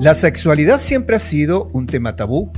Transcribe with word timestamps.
La 0.00 0.14
sexualidad 0.14 0.78
siempre 0.78 1.16
ha 1.16 1.18
sido 1.18 1.68
un 1.74 1.86
tema 1.86 2.16
tabú, 2.16 2.50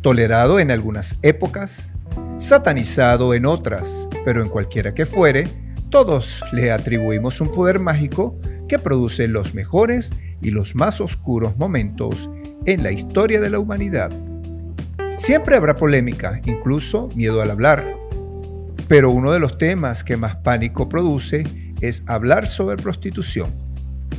tolerado 0.00 0.58
en 0.58 0.72
algunas 0.72 1.16
épocas, 1.22 1.92
satanizado 2.38 3.32
en 3.32 3.46
otras, 3.46 4.08
pero 4.24 4.42
en 4.42 4.48
cualquiera 4.48 4.92
que 4.92 5.06
fuere, 5.06 5.46
todos 5.88 6.42
le 6.50 6.72
atribuimos 6.72 7.40
un 7.40 7.54
poder 7.54 7.78
mágico 7.78 8.36
que 8.66 8.80
produce 8.80 9.28
los 9.28 9.54
mejores 9.54 10.10
y 10.42 10.50
los 10.50 10.74
más 10.74 11.00
oscuros 11.00 11.56
momentos 11.58 12.28
en 12.66 12.82
la 12.82 12.90
historia 12.90 13.40
de 13.40 13.50
la 13.50 13.60
humanidad. 13.60 14.10
Siempre 15.16 15.54
habrá 15.54 15.76
polémica, 15.76 16.40
incluso 16.44 17.08
miedo 17.14 17.40
al 17.40 17.52
hablar, 17.52 17.86
pero 18.88 19.12
uno 19.12 19.30
de 19.30 19.38
los 19.38 19.58
temas 19.58 20.02
que 20.02 20.16
más 20.16 20.34
pánico 20.34 20.88
produce 20.88 21.44
es 21.80 22.02
hablar 22.08 22.48
sobre 22.48 22.82
prostitución, 22.82 23.48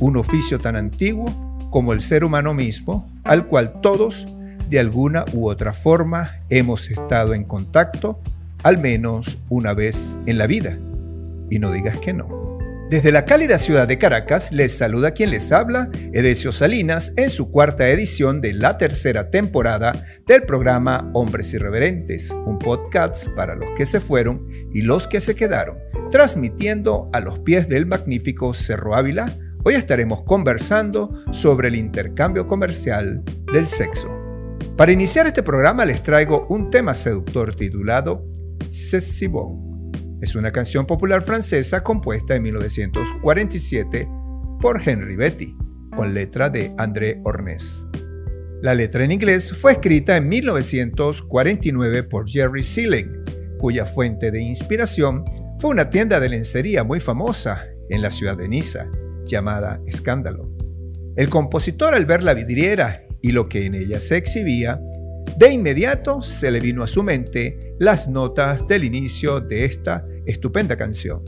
un 0.00 0.16
oficio 0.16 0.58
tan 0.58 0.74
antiguo 0.76 1.51
como 1.72 1.94
el 1.94 2.02
ser 2.02 2.22
humano 2.22 2.52
mismo, 2.52 3.10
al 3.24 3.46
cual 3.46 3.80
todos, 3.80 4.28
de 4.68 4.78
alguna 4.78 5.24
u 5.32 5.48
otra 5.48 5.72
forma, 5.72 6.36
hemos 6.50 6.90
estado 6.90 7.32
en 7.32 7.44
contacto 7.44 8.20
al 8.62 8.78
menos 8.78 9.38
una 9.48 9.72
vez 9.72 10.18
en 10.26 10.36
la 10.36 10.46
vida. 10.46 10.78
Y 11.50 11.58
no 11.58 11.72
digas 11.72 11.96
que 11.98 12.12
no. 12.12 12.58
Desde 12.90 13.10
la 13.10 13.24
cálida 13.24 13.56
ciudad 13.56 13.88
de 13.88 13.96
Caracas 13.96 14.52
les 14.52 14.76
saluda 14.76 15.12
quien 15.12 15.30
les 15.30 15.50
habla, 15.50 15.88
Edesio 16.12 16.52
Salinas, 16.52 17.14
en 17.16 17.30
su 17.30 17.50
cuarta 17.50 17.88
edición 17.88 18.42
de 18.42 18.52
la 18.52 18.76
tercera 18.76 19.30
temporada 19.30 20.04
del 20.26 20.42
programa 20.42 21.10
Hombres 21.14 21.54
Irreverentes, 21.54 22.32
un 22.44 22.58
podcast 22.58 23.28
para 23.28 23.56
los 23.56 23.70
que 23.70 23.86
se 23.86 23.98
fueron 23.98 24.46
y 24.74 24.82
los 24.82 25.08
que 25.08 25.22
se 25.22 25.34
quedaron, 25.34 25.78
transmitiendo 26.10 27.08
a 27.14 27.20
los 27.20 27.38
pies 27.38 27.66
del 27.66 27.86
magnífico 27.86 28.52
Cerro 28.52 28.94
Ávila, 28.94 29.38
Hoy 29.64 29.74
estaremos 29.74 30.24
conversando 30.24 31.14
sobre 31.30 31.68
el 31.68 31.76
intercambio 31.76 32.48
comercial 32.48 33.22
del 33.52 33.68
sexo. 33.68 34.08
Para 34.76 34.90
iniciar 34.90 35.28
este 35.28 35.44
programa 35.44 35.84
les 35.84 36.02
traigo 36.02 36.48
un 36.48 36.68
tema 36.68 36.94
seductor 36.94 37.54
titulado 37.54 38.26
C'est 38.68 39.28
bon. 39.28 39.92
Es 40.20 40.34
una 40.34 40.50
canción 40.50 40.84
popular 40.84 41.22
francesa 41.22 41.84
compuesta 41.84 42.34
en 42.34 42.42
1947 42.42 44.08
por 44.60 44.82
Henry 44.84 45.14
Betty, 45.14 45.56
con 45.94 46.12
letra 46.12 46.50
de 46.50 46.74
André 46.76 47.20
Ornés. 47.22 47.86
La 48.62 48.74
letra 48.74 49.04
en 49.04 49.12
inglés 49.12 49.52
fue 49.52 49.72
escrita 49.72 50.16
en 50.16 50.28
1949 50.28 52.02
por 52.02 52.28
Jerry 52.28 52.64
Sealing, 52.64 53.12
cuya 53.60 53.86
fuente 53.86 54.32
de 54.32 54.42
inspiración 54.42 55.24
fue 55.60 55.70
una 55.70 55.88
tienda 55.88 56.18
de 56.18 56.30
lencería 56.30 56.82
muy 56.82 56.98
famosa 56.98 57.64
en 57.90 58.02
la 58.02 58.10
ciudad 58.10 58.36
de 58.36 58.48
Niza 58.48 58.90
llamada 59.24 59.80
Escándalo. 59.86 60.50
El 61.16 61.28
compositor 61.28 61.94
al 61.94 62.06
ver 62.06 62.22
la 62.22 62.34
vidriera 62.34 63.04
y 63.20 63.32
lo 63.32 63.48
que 63.48 63.66
en 63.66 63.74
ella 63.74 64.00
se 64.00 64.16
exhibía, 64.16 64.80
de 65.36 65.52
inmediato 65.52 66.22
se 66.22 66.50
le 66.50 66.60
vino 66.60 66.82
a 66.82 66.86
su 66.86 67.02
mente 67.02 67.74
las 67.78 68.08
notas 68.08 68.66
del 68.66 68.84
inicio 68.84 69.40
de 69.40 69.64
esta 69.64 70.06
estupenda 70.26 70.76
canción. 70.76 71.22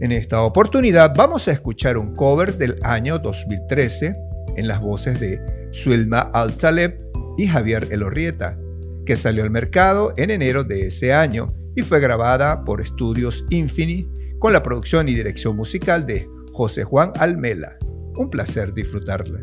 En 0.00 0.12
esta 0.12 0.42
oportunidad 0.42 1.12
vamos 1.14 1.46
a 1.48 1.52
escuchar 1.52 1.98
un 1.98 2.14
cover 2.14 2.56
del 2.56 2.78
año 2.82 3.18
2013 3.18 4.14
en 4.56 4.68
las 4.68 4.80
voces 4.80 5.20
de 5.20 5.38
Suelma 5.72 6.30
Al-Taleb 6.32 6.98
y 7.36 7.46
Javier 7.46 7.88
Elorrieta, 7.90 8.58
que 9.04 9.16
salió 9.16 9.42
al 9.42 9.50
mercado 9.50 10.14
en 10.16 10.30
enero 10.30 10.64
de 10.64 10.86
ese 10.86 11.12
año 11.12 11.52
y 11.74 11.82
fue 11.82 12.00
grabada 12.00 12.64
por 12.64 12.80
Estudios 12.80 13.44
Infini 13.50 14.08
con 14.38 14.52
la 14.52 14.62
producción 14.62 15.08
y 15.08 15.14
dirección 15.14 15.56
musical 15.56 16.06
de 16.06 16.28
José 16.52 16.84
Juan 16.84 17.12
Almela. 17.18 17.72
Un 18.18 18.26
placer 18.26 18.72
disfrutarla. 18.72 19.38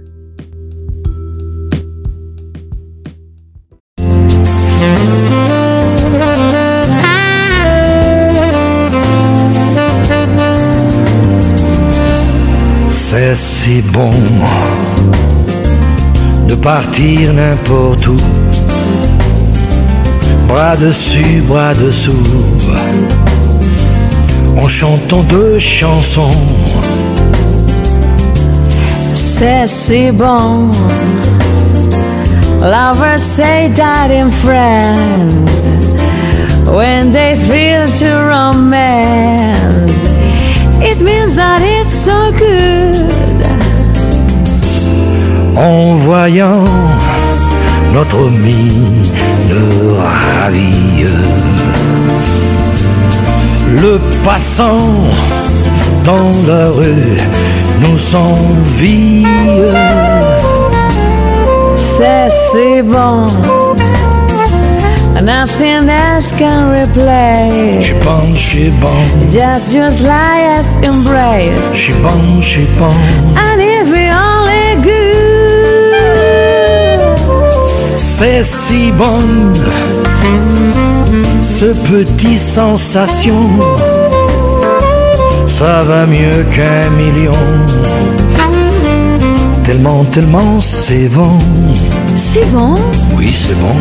C'est 12.89 13.35
si 13.35 13.81
bon 13.93 14.11
de 16.47 16.55
partir 16.55 17.33
n'importe 17.33 18.07
où, 18.07 18.17
bras 20.47 20.75
dessus, 20.77 21.41
bras 21.47 21.73
dessous, 21.73 22.13
en 24.57 24.67
chantant 24.67 25.23
deux 25.23 25.59
chansons 25.59 26.31
c'est 29.37 29.67
si 29.67 30.11
bon. 30.11 30.71
Lovers 32.59 33.21
say 33.21 33.71
that 33.75 34.09
in 34.09 34.29
friends 34.29 35.61
when 36.65 37.11
they 37.11 37.35
feel 37.47 37.85
to 38.01 38.09
romance. 38.33 39.93
It 40.81 40.99
means 41.01 41.35
that 41.35 41.61
it's 41.61 41.93
so 41.93 42.31
good. 42.31 43.45
En 45.55 45.95
voyant 45.95 46.63
notre 47.93 48.29
mine 48.29 49.11
ravie, 49.97 51.05
le 53.81 53.99
passant 54.23 54.79
dans 56.03 56.31
la 56.47 56.69
rue 56.69 57.17
nous 57.81 58.15
envie. 58.15 59.25
C'est 61.97 62.29
si 62.51 62.81
bon. 62.81 63.25
Nothing 65.21 65.89
else 65.89 66.31
can 66.31 66.71
replace. 66.71 67.83
She 67.83 67.93
bon, 68.03 68.35
she 68.35 68.69
bon. 68.79 69.03
Just 69.29 69.73
your 69.73 69.91
slightest 69.91 70.73
embrace. 70.83 71.75
She 71.75 71.91
bon, 72.01 72.39
she 72.41 72.65
bon. 72.77 72.95
And 73.35 73.61
if 73.61 73.89
we 73.91 74.09
only 74.09 74.75
good. 74.83 75.07
C'est 77.95 78.43
si 78.43 78.91
bon. 78.91 79.53
Ce 81.49 81.65
petit 81.89 82.37
sensation 82.37 83.47
ça 85.45 85.81
va 85.83 86.05
mieux 86.05 86.43
qu'un 86.53 86.89
million. 86.91 87.31
Tellement, 89.63 90.03
tellement 90.03 90.59
c'est 90.59 91.07
bon. 91.07 91.39
C'est 92.17 92.45
bon 92.51 92.75
Oui, 93.15 93.31
c'est 93.33 93.55
bon. 93.55 93.73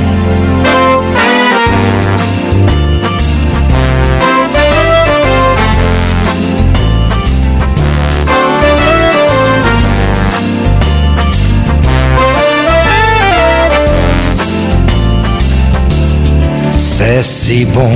C'est 16.98 17.22
si 17.22 17.66
bon 17.66 17.90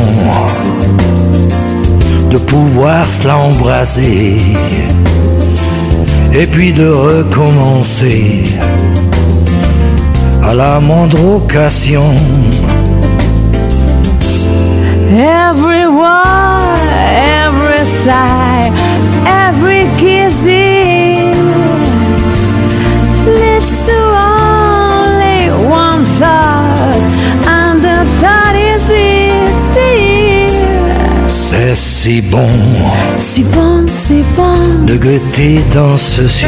de 2.28 2.36
pouvoir 2.36 3.06
se 3.06 3.26
l'embraser 3.26 4.36
et 6.34 6.46
puis 6.46 6.74
de 6.74 6.86
recommencer 6.86 8.44
à 10.44 10.52
la 10.52 10.80
moindre 10.80 11.36
occasion. 11.36 12.14
Every 15.08 15.86
every 17.40 17.84
sigh, 18.04 18.70
every 19.24 19.84
kissing 19.98 21.32
leads 23.24 23.86
to 23.86 24.39
C'est 31.52 31.74
si 31.74 32.20
bon, 32.20 32.48
si 33.18 33.42
bon, 33.42 33.84
si 33.88 34.22
bon 34.36 34.84
de 34.86 34.94
goûter 34.94 35.58
dans 35.74 35.96
ce 35.96 36.28
cieux, 36.28 36.46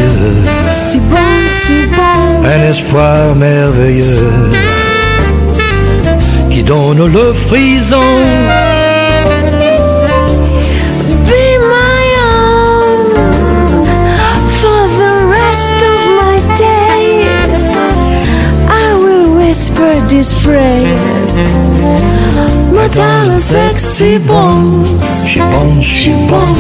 si 0.89 1.01
bon, 1.01 1.17
si 1.65 1.87
bon, 1.91 2.45
un 2.45 2.63
espoir 2.63 3.35
merveilleux 3.35 4.31
qui 6.51 6.63
donne 6.63 7.05
le 7.05 7.33
frison. 7.33 8.01
Be 11.27 11.59
my 11.59 12.05
own 12.31 13.83
for 14.61 14.83
the 15.01 15.15
rest 15.27 15.79
of 15.83 15.99
my 16.23 16.39
days. 16.57 17.65
I 18.69 18.95
will 18.95 19.35
whisper 19.37 20.01
this 20.07 20.33
phrase. 20.33 22.12
Ma 22.73 22.89
darling 22.89 23.39
sexy 23.39 24.19
bomb 24.19 24.85
She 25.27 25.41
bomb, 25.41 25.81
she 25.81 26.11
bomb 26.29 26.57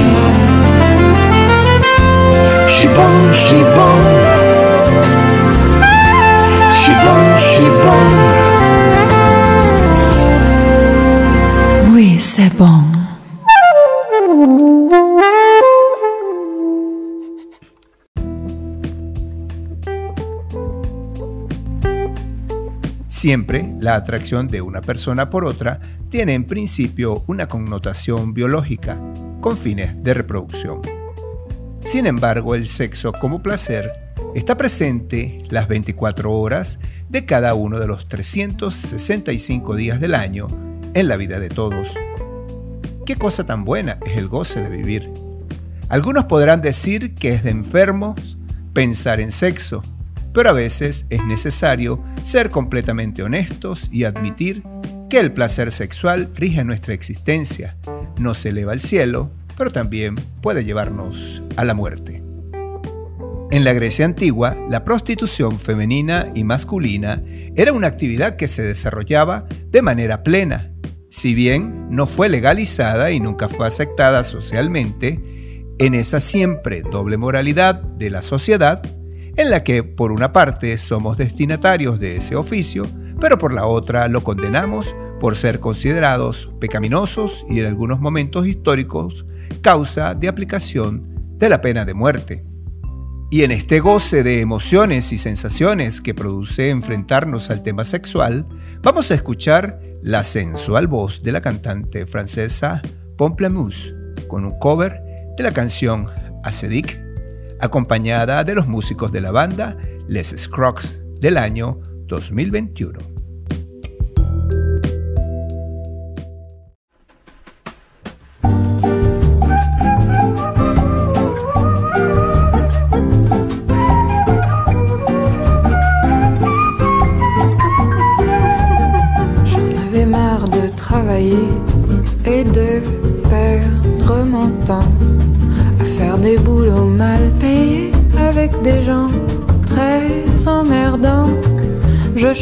She 2.68 2.86
bomb, 2.88 3.32
she 3.32 3.58
bomb 3.74 4.04
She 6.78 6.92
bomb, 7.04 7.38
she 7.38 7.64
bomb 7.82 8.41
Siempre 23.22 23.72
la 23.78 23.94
atracción 23.94 24.48
de 24.48 24.62
una 24.62 24.80
persona 24.80 25.30
por 25.30 25.44
otra 25.44 25.78
tiene 26.10 26.34
en 26.34 26.42
principio 26.42 27.22
una 27.28 27.48
connotación 27.48 28.34
biológica, 28.34 29.00
con 29.40 29.56
fines 29.56 30.02
de 30.02 30.12
reproducción. 30.12 30.82
Sin 31.84 32.08
embargo, 32.08 32.56
el 32.56 32.66
sexo 32.66 33.12
como 33.12 33.40
placer 33.40 33.92
está 34.34 34.56
presente 34.56 35.38
las 35.50 35.68
24 35.68 36.32
horas 36.32 36.80
de 37.10 37.24
cada 37.24 37.54
uno 37.54 37.78
de 37.78 37.86
los 37.86 38.08
365 38.08 39.76
días 39.76 40.00
del 40.00 40.16
año 40.16 40.48
en 40.92 41.06
la 41.06 41.14
vida 41.14 41.38
de 41.38 41.48
todos. 41.48 41.94
Qué 43.06 43.14
cosa 43.14 43.46
tan 43.46 43.64
buena 43.64 43.98
es 44.04 44.16
el 44.16 44.26
goce 44.26 44.62
de 44.62 44.76
vivir. 44.76 45.12
Algunos 45.88 46.24
podrán 46.24 46.60
decir 46.60 47.14
que 47.14 47.34
es 47.34 47.44
de 47.44 47.50
enfermos 47.50 48.36
pensar 48.72 49.20
en 49.20 49.30
sexo, 49.30 49.84
pero 50.32 50.50
a 50.50 50.52
veces 50.52 51.06
es 51.10 51.24
necesario 51.24 52.02
ser 52.22 52.50
completamente 52.50 53.22
honestos 53.22 53.88
y 53.92 54.04
admitir 54.04 54.62
que 55.10 55.18
el 55.18 55.32
placer 55.32 55.72
sexual 55.72 56.30
rige 56.34 56.64
nuestra 56.64 56.94
existencia, 56.94 57.76
nos 58.16 58.44
eleva 58.46 58.72
al 58.72 58.80
cielo, 58.80 59.30
pero 59.56 59.70
también 59.70 60.16
puede 60.40 60.64
llevarnos 60.64 61.42
a 61.56 61.64
la 61.64 61.74
muerte. 61.74 62.22
En 63.50 63.64
la 63.64 63.74
Grecia 63.74 64.06
antigua, 64.06 64.56
la 64.70 64.82
prostitución 64.82 65.58
femenina 65.58 66.28
y 66.34 66.44
masculina 66.44 67.22
era 67.54 67.74
una 67.74 67.88
actividad 67.88 68.36
que 68.36 68.48
se 68.48 68.62
desarrollaba 68.62 69.46
de 69.70 69.82
manera 69.82 70.22
plena. 70.22 70.72
Si 71.10 71.34
bien 71.34 71.88
no 71.90 72.06
fue 72.06 72.30
legalizada 72.30 73.10
y 73.10 73.20
nunca 73.20 73.48
fue 73.50 73.66
aceptada 73.66 74.24
socialmente, 74.24 75.20
en 75.78 75.94
esa 75.94 76.20
siempre 76.20 76.82
doble 76.90 77.18
moralidad 77.18 77.74
de 77.74 78.08
la 78.08 78.22
sociedad, 78.22 78.82
en 79.36 79.50
la 79.50 79.64
que 79.64 79.82
por 79.82 80.12
una 80.12 80.32
parte 80.32 80.76
somos 80.78 81.16
destinatarios 81.16 81.98
de 81.98 82.16
ese 82.16 82.36
oficio, 82.36 82.86
pero 83.20 83.38
por 83.38 83.52
la 83.52 83.66
otra 83.66 84.08
lo 84.08 84.22
condenamos 84.24 84.94
por 85.20 85.36
ser 85.36 85.60
considerados 85.60 86.50
pecaminosos 86.60 87.46
y 87.48 87.60
en 87.60 87.66
algunos 87.66 88.00
momentos 88.00 88.46
históricos 88.46 89.24
causa 89.62 90.14
de 90.14 90.28
aplicación 90.28 91.36
de 91.38 91.48
la 91.48 91.60
pena 91.60 91.84
de 91.84 91.94
muerte. 91.94 92.44
Y 93.30 93.44
en 93.44 93.50
este 93.50 93.80
goce 93.80 94.22
de 94.22 94.42
emociones 94.42 95.10
y 95.10 95.18
sensaciones 95.18 96.02
que 96.02 96.14
produce 96.14 96.68
enfrentarnos 96.68 97.48
al 97.48 97.62
tema 97.62 97.84
sexual, 97.84 98.46
vamos 98.82 99.10
a 99.10 99.14
escuchar 99.14 99.80
la 100.02 100.22
sensual 100.22 100.86
voz 100.86 101.22
de 101.22 101.32
la 101.32 101.40
cantante 101.40 102.04
francesa 102.04 102.82
Pomplemousse 103.16 103.94
con 104.28 104.44
un 104.44 104.58
cover 104.58 105.00
de 105.38 105.42
la 105.42 105.52
canción 105.52 106.08
Acedic, 106.44 107.01
acompañada 107.62 108.42
de 108.44 108.54
los 108.54 108.66
músicos 108.66 109.12
de 109.12 109.20
la 109.20 109.30
banda 109.30 109.78
Les 110.08 110.34
Scrocks 110.36 111.00
del 111.20 111.38
año 111.38 111.80
2021. 112.06 113.11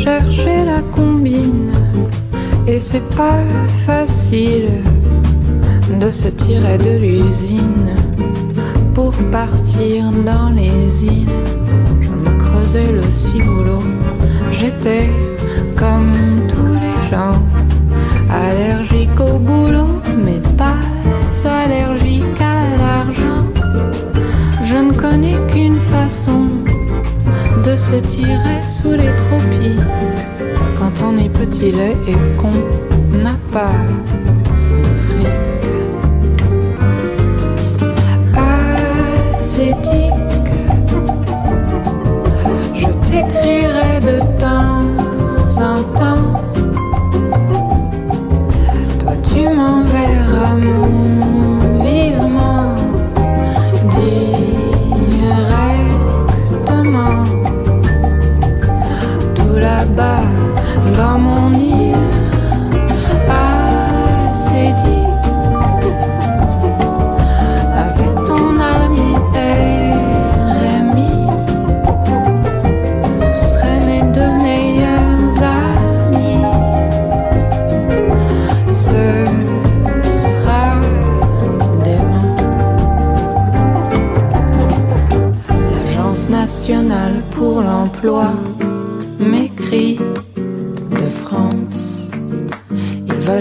Je 0.00 0.05
cherchais 0.05 0.64
la 0.64 0.81
combine 0.81 1.70
et 2.67 2.81
c'est 2.81 3.06
pas 3.14 3.43
facile 3.85 4.82
de 6.00 6.11
se 6.11 6.29
tirer 6.29 6.79
de 6.79 6.97
l'usine 7.05 7.91
pour 8.94 9.12
partir 9.31 10.11
dans 10.25 10.49
les 10.56 11.05
îles. 11.05 11.29
Je 12.00 12.08
me 12.08 12.35
creusais 12.38 12.91
le 12.91 13.02
ciboulot, 13.02 13.85
j'étais 14.52 15.11
comme 15.76 16.12
tous 16.49 16.73
les 16.85 17.11
gens, 17.11 17.43
allergique 18.31 19.20
au 19.20 19.38
boulot, 19.38 20.00
mais 20.17 20.41
pas 20.56 20.81
allergique 21.44 22.41
à 22.41 22.56
l'argent. 22.79 23.44
Je 24.64 24.76
ne 24.76 24.93
connais 24.94 25.37
qu'une 25.52 25.79
de 27.70 27.76
se 27.76 27.94
tirer 28.00 28.61
sous 28.69 28.93
les 28.93 29.12
tropies 29.22 29.78
quand 30.76 30.93
on 31.06 31.17
est 31.17 31.28
petit 31.28 31.70
lait 31.70 31.96
et 32.08 32.17
qu'on 32.37 33.19
n'a 33.22 33.37
pas 33.52 33.70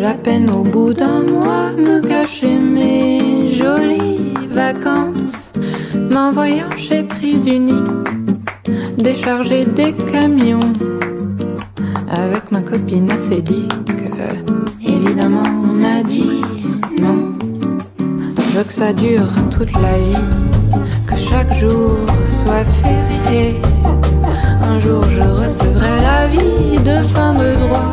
À 0.01 0.13
peine 0.13 0.49
au 0.49 0.63
bout 0.63 0.93
d'un 0.93 1.23
mois 1.23 1.71
me 1.71 1.99
cacher 1.99 2.57
mes 2.57 3.49
jolies 3.49 4.33
vacances. 4.49 5.51
M'envoyant 6.09 6.71
chez 6.77 7.03
Prise 7.03 7.45
Unique 7.45 8.07
décharger 8.97 9.65
des 9.65 9.93
camions 10.11 10.71
avec 12.09 12.49
ma 12.49 12.61
copine 12.61 13.11
acédique. 13.11 13.71
Évidemment, 14.81 15.43
on 15.43 15.83
a 15.83 16.01
dit 16.01 16.41
non. 17.01 17.33
Je 18.37 18.57
veux 18.57 18.63
que 18.63 18.73
ça 18.73 18.93
dure 18.93 19.27
toute 19.51 19.73
la 19.73 19.97
vie, 19.97 20.25
que 21.07 21.17
chaque 21.17 21.53
jour 21.59 21.97
soit 22.41 22.65
férié. 22.81 23.57
Un 24.63 24.79
jour, 24.79 25.03
je 25.03 25.21
recevrai 25.21 26.01
l'avis 26.01 26.77
de 26.83 27.03
fin 27.09 27.33
de 27.33 27.53
droit 27.55 27.91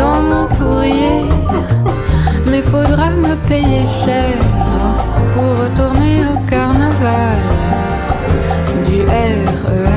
dans 0.00 0.22
mon 0.30 0.46
courrier. 0.58 1.20
Mais 2.50 2.62
faudra 2.62 3.06
me 3.26 3.34
payer 3.48 3.84
cher 4.04 4.34
pour 5.32 5.50
retourner 5.62 6.16
au 6.32 6.36
carnaval 6.52 7.38
du 8.86 8.98
RER, 9.02 9.89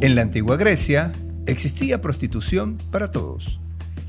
En 0.00 0.14
la 0.14 0.22
antigua 0.22 0.56
Grecia 0.56 1.12
existía 1.46 2.00
prostitución 2.00 2.78
para 2.92 3.10
todos. 3.10 3.58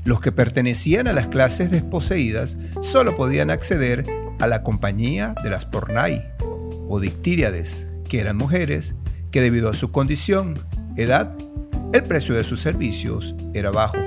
Los 0.04 0.20
que 0.20 0.30
pertenecían 0.30 1.08
a 1.08 1.12
las 1.12 1.26
clases 1.26 1.72
desposeídas 1.72 2.56
solo 2.80 3.16
podían 3.16 3.50
acceder 3.50 4.06
a 4.38 4.46
la 4.46 4.62
compañía 4.62 5.34
de 5.42 5.50
las 5.50 5.66
pornai 5.66 6.30
o 6.88 7.00
dictíriades, 7.00 7.88
que 8.08 8.20
eran 8.20 8.36
mujeres 8.36 8.94
que 9.32 9.40
debido 9.40 9.68
a 9.68 9.74
su 9.74 9.90
condición, 9.90 10.64
edad, 10.96 11.36
el 11.92 12.04
precio 12.04 12.36
de 12.36 12.44
sus 12.44 12.60
servicios 12.60 13.34
era 13.52 13.72
bajo. 13.72 13.98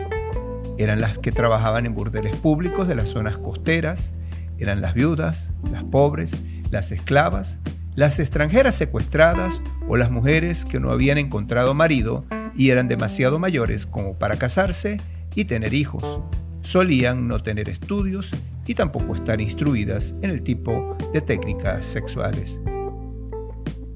Eran 0.78 1.02
las 1.02 1.18
que 1.18 1.34
trabajaban 1.34 1.86
en 1.86 1.94
burdeles 1.94 2.36
públicos 2.38 2.88
de 2.88 2.96
las 2.96 3.10
zonas 3.10 3.38
costeras, 3.38 4.14
eran 4.58 4.80
las 4.80 4.94
viudas, 4.94 5.52
las 5.70 5.84
pobres, 5.84 6.38
las 6.72 6.94
esclavas, 6.94 7.60
las 7.96 8.20
extranjeras 8.20 8.76
secuestradas 8.76 9.62
o 9.88 9.98
las 9.98 10.10
mujeres 10.10 10.66
que 10.66 10.80
no 10.80 10.92
habían 10.92 11.18
encontrado 11.18 11.74
marido 11.74 12.26
y 12.56 12.70
eran 12.70 12.88
demasiado 12.88 13.40
mayores 13.40 13.86
como 13.86 14.18
para 14.18 14.38
casarse 14.38 15.00
y 15.36 15.46
tener 15.46 15.74
hijos. 15.74 16.22
Solían 16.62 17.28
no 17.28 17.44
tener 17.44 17.70
estudios 17.70 18.34
y 18.66 18.76
tampoco 18.76 19.16
estar 19.16 19.42
instruidas 19.42 20.16
en 20.22 20.30
el 20.30 20.44
tipo 20.44 20.98
de 21.14 21.22
técnicas 21.22 21.86
sexuales. 21.86 22.60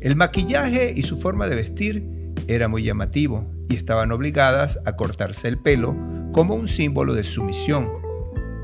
El 0.01 0.15
maquillaje 0.15 0.93
y 0.95 1.03
su 1.03 1.17
forma 1.17 1.47
de 1.47 1.55
vestir 1.55 2.07
era 2.47 2.67
muy 2.67 2.83
llamativo 2.83 3.51
y 3.69 3.75
estaban 3.75 4.11
obligadas 4.11 4.79
a 4.85 4.95
cortarse 4.95 5.47
el 5.47 5.57
pelo 5.57 5.97
como 6.31 6.55
un 6.55 6.67
símbolo 6.67 7.13
de 7.13 7.23
sumisión. 7.23 7.89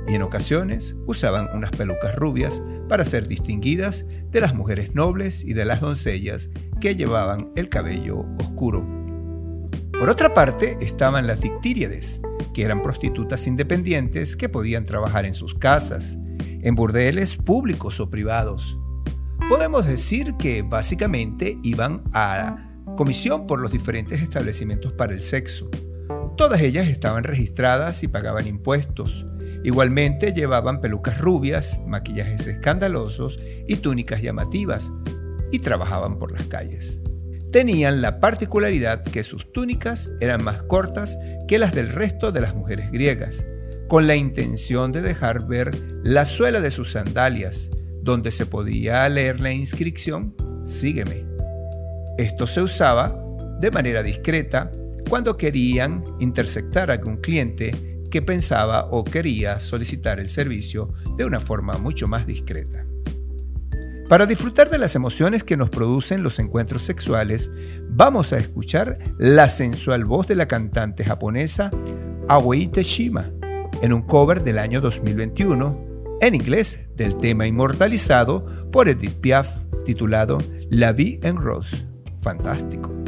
Y 0.08 0.16
en 0.16 0.22
ocasiones 0.22 0.96
usaban 1.06 1.50
unas 1.54 1.72
pelucas 1.72 2.16
rubias 2.16 2.62
para 2.90 3.06
ser 3.06 3.28
distinguidas 3.28 4.06
de 4.32 4.42
las 4.42 4.54
mujeres 4.54 4.96
nobles 4.96 5.44
y 5.44 5.54
de 5.54 5.66
las 5.66 5.82
doncellas 5.82 6.50
que 6.82 6.96
llevaban 6.96 7.52
el 7.56 7.70
cabello 7.70 8.26
oscuro. 8.40 8.88
Por 9.98 10.10
otra 10.10 10.34
parte 10.34 10.78
estaban 10.82 11.28
las 11.28 11.42
dictíriades, 11.42 12.20
que 12.54 12.64
eran 12.64 12.82
prostitutas 12.82 13.48
independientes 13.48 14.36
que 14.36 14.50
podían 14.50 14.84
trabajar 14.84 15.26
en 15.26 15.34
sus 15.34 15.56
casas, 15.56 16.18
en 16.40 16.76
burdeles 16.76 17.38
públicos 17.38 18.00
o 18.00 18.10
privados. 18.10 18.78
Podemos 19.48 19.86
decir 19.86 20.36
que 20.38 20.62
básicamente 20.62 21.58
iban 21.64 22.04
a 22.14 22.70
comisión 22.98 23.48
por 23.48 23.62
los 23.62 23.72
diferentes 23.72 24.22
establecimientos 24.22 24.94
para 24.94 25.14
el 25.14 25.22
sexo. 25.22 25.70
Todas 26.38 26.62
ellas 26.62 26.88
estaban 26.88 27.24
registradas 27.24 28.04
y 28.04 28.08
pagaban 28.08 28.48
impuestos. 28.48 29.26
Igualmente 29.64 30.34
llevaban 30.34 30.82
pelucas 30.82 31.20
rubias, 31.20 31.80
maquillajes 31.86 32.48
escandalosos 32.48 33.40
y 33.68 33.78
túnicas 33.78 34.22
llamativas, 34.22 34.92
y 35.52 35.60
trabajaban 35.60 36.18
por 36.18 36.32
las 36.32 36.48
calles. 36.48 37.00
Tenían 37.52 38.02
la 38.02 38.20
particularidad 38.20 39.04
que 39.04 39.24
sus 39.24 39.54
túnicas 39.54 40.10
eran 40.20 40.44
más 40.44 40.64
cortas 40.64 41.20
que 41.48 41.60
las 41.60 41.74
del 41.74 41.90
resto 41.90 42.32
de 42.32 42.42
las 42.42 42.56
mujeres 42.56 42.92
griegas, 42.92 43.46
con 43.88 44.08
la 44.08 44.16
intención 44.16 44.92
de 44.92 45.04
dejar 45.04 45.46
ver 45.46 45.80
la 46.04 46.26
suela 46.26 46.60
de 46.62 46.72
sus 46.72 46.94
sandalias, 46.94 47.70
donde 48.02 48.32
se 48.32 48.48
podía 48.48 49.08
leer 49.08 49.40
la 49.40 49.54
inscripción 49.54 50.36
Sígueme. 50.66 51.26
Esto 52.18 52.48
se 52.48 52.62
usaba 52.62 53.16
de 53.60 53.70
manera 53.70 54.02
discreta 54.02 54.72
cuando 55.08 55.38
querían 55.38 56.04
interceptar 56.20 56.90
a 56.90 56.94
algún 56.94 57.18
cliente 57.18 57.93
que 58.14 58.22
pensaba 58.22 58.90
o 58.92 59.04
quería 59.04 59.60
solicitar 59.60 60.20
el 60.20 60.30
servicio 60.30 60.94
de 61.18 61.26
una 61.26 61.40
forma 61.40 61.80
mucho 61.80 62.08
más 62.08 62.28
discreta. 62.28 62.86
Para 64.08 64.28
disfrutar 64.28 64.70
de 64.70 64.78
las 64.78 64.96
emociones 64.96 65.44
que 65.44 65.58
nos 65.58 65.72
producen 65.72 66.22
los 66.22 66.38
encuentros 66.38 66.84
sexuales, 66.84 67.50
vamos 67.90 68.32
a 68.32 68.38
escuchar 68.38 69.00
la 69.18 69.50
sensual 69.50 70.06
voz 70.06 70.28
de 70.28 70.36
la 70.36 70.48
cantante 70.48 71.04
japonesa 71.04 71.72
Aoi 72.28 72.68
Teshima 72.68 73.32
en 73.82 73.94
un 73.94 74.04
cover 74.04 74.44
del 74.44 74.60
año 74.60 74.80
2021 74.80 76.20
en 76.22 76.36
inglés 76.36 76.82
del 76.96 77.18
tema 77.18 77.48
inmortalizado 77.48 78.46
por 78.72 78.90
Edith 78.90 79.22
Piaf 79.22 79.58
titulado 79.88 80.38
La 80.70 80.94
Vie 80.94 81.20
en 81.24 81.38
Rose. 81.38 81.84
Fantástico. 82.20 83.03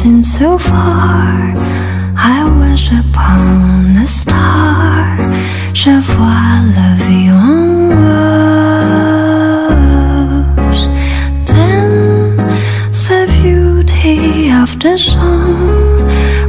seem 0.00 0.24
so 0.24 0.56
far. 0.56 1.52
I 2.16 2.40
wish 2.60 2.90
upon 2.90 3.96
a 3.96 4.06
star. 4.06 5.18
Je 5.74 5.90
vois 6.10 6.62
la 6.76 6.94
vie 7.02 7.30
en 7.30 7.90
rose. 10.56 10.88
Then 11.44 11.92
the 13.04 13.20
beauty 13.42 14.50
of 14.62 14.70
the 14.78 14.96
song 14.96 16.00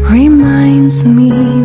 reminds 0.09 1.03
me. 1.03 1.60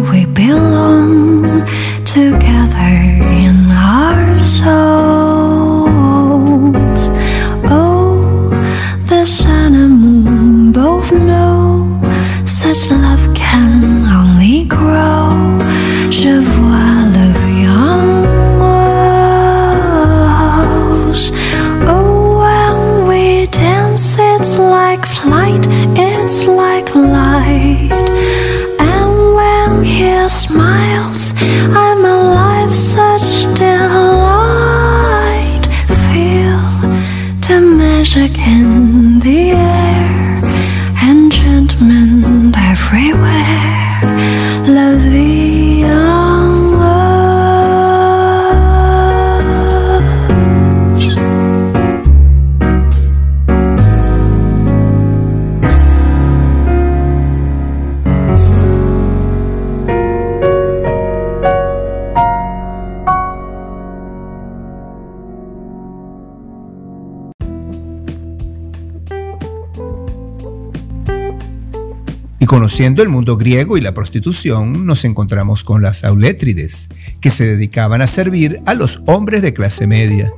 Conociendo 72.76 73.02
el 73.02 73.08
mundo 73.08 73.38
griego 73.38 73.78
y 73.78 73.80
la 73.80 73.94
prostitución, 73.94 74.84
nos 74.84 75.06
encontramos 75.06 75.64
con 75.64 75.80
las 75.80 76.04
aulétrides, 76.04 76.90
que 77.22 77.30
se 77.30 77.46
dedicaban 77.46 78.02
a 78.02 78.06
servir 78.06 78.60
a 78.66 78.74
los 78.74 79.00
hombres 79.06 79.40
de 79.40 79.54
clase 79.54 79.86
media. 79.86 80.30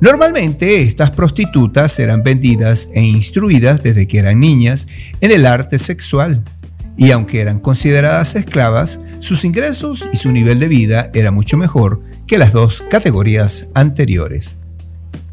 Normalmente 0.00 0.82
estas 0.82 1.10
prostitutas 1.10 1.98
eran 1.98 2.22
vendidas 2.22 2.88
e 2.94 3.02
instruidas 3.02 3.82
desde 3.82 4.06
que 4.06 4.20
eran 4.20 4.38
niñas 4.38 4.86
en 5.20 5.32
el 5.32 5.44
arte 5.44 5.80
sexual, 5.80 6.44
y 6.96 7.10
aunque 7.10 7.40
eran 7.40 7.58
consideradas 7.58 8.36
esclavas, 8.36 9.00
sus 9.18 9.44
ingresos 9.44 10.08
y 10.12 10.18
su 10.18 10.30
nivel 10.30 10.60
de 10.60 10.68
vida 10.68 11.10
era 11.14 11.32
mucho 11.32 11.56
mejor 11.56 12.00
que 12.28 12.38
las 12.38 12.52
dos 12.52 12.84
categorías 12.90 13.66
anteriores. 13.74 14.56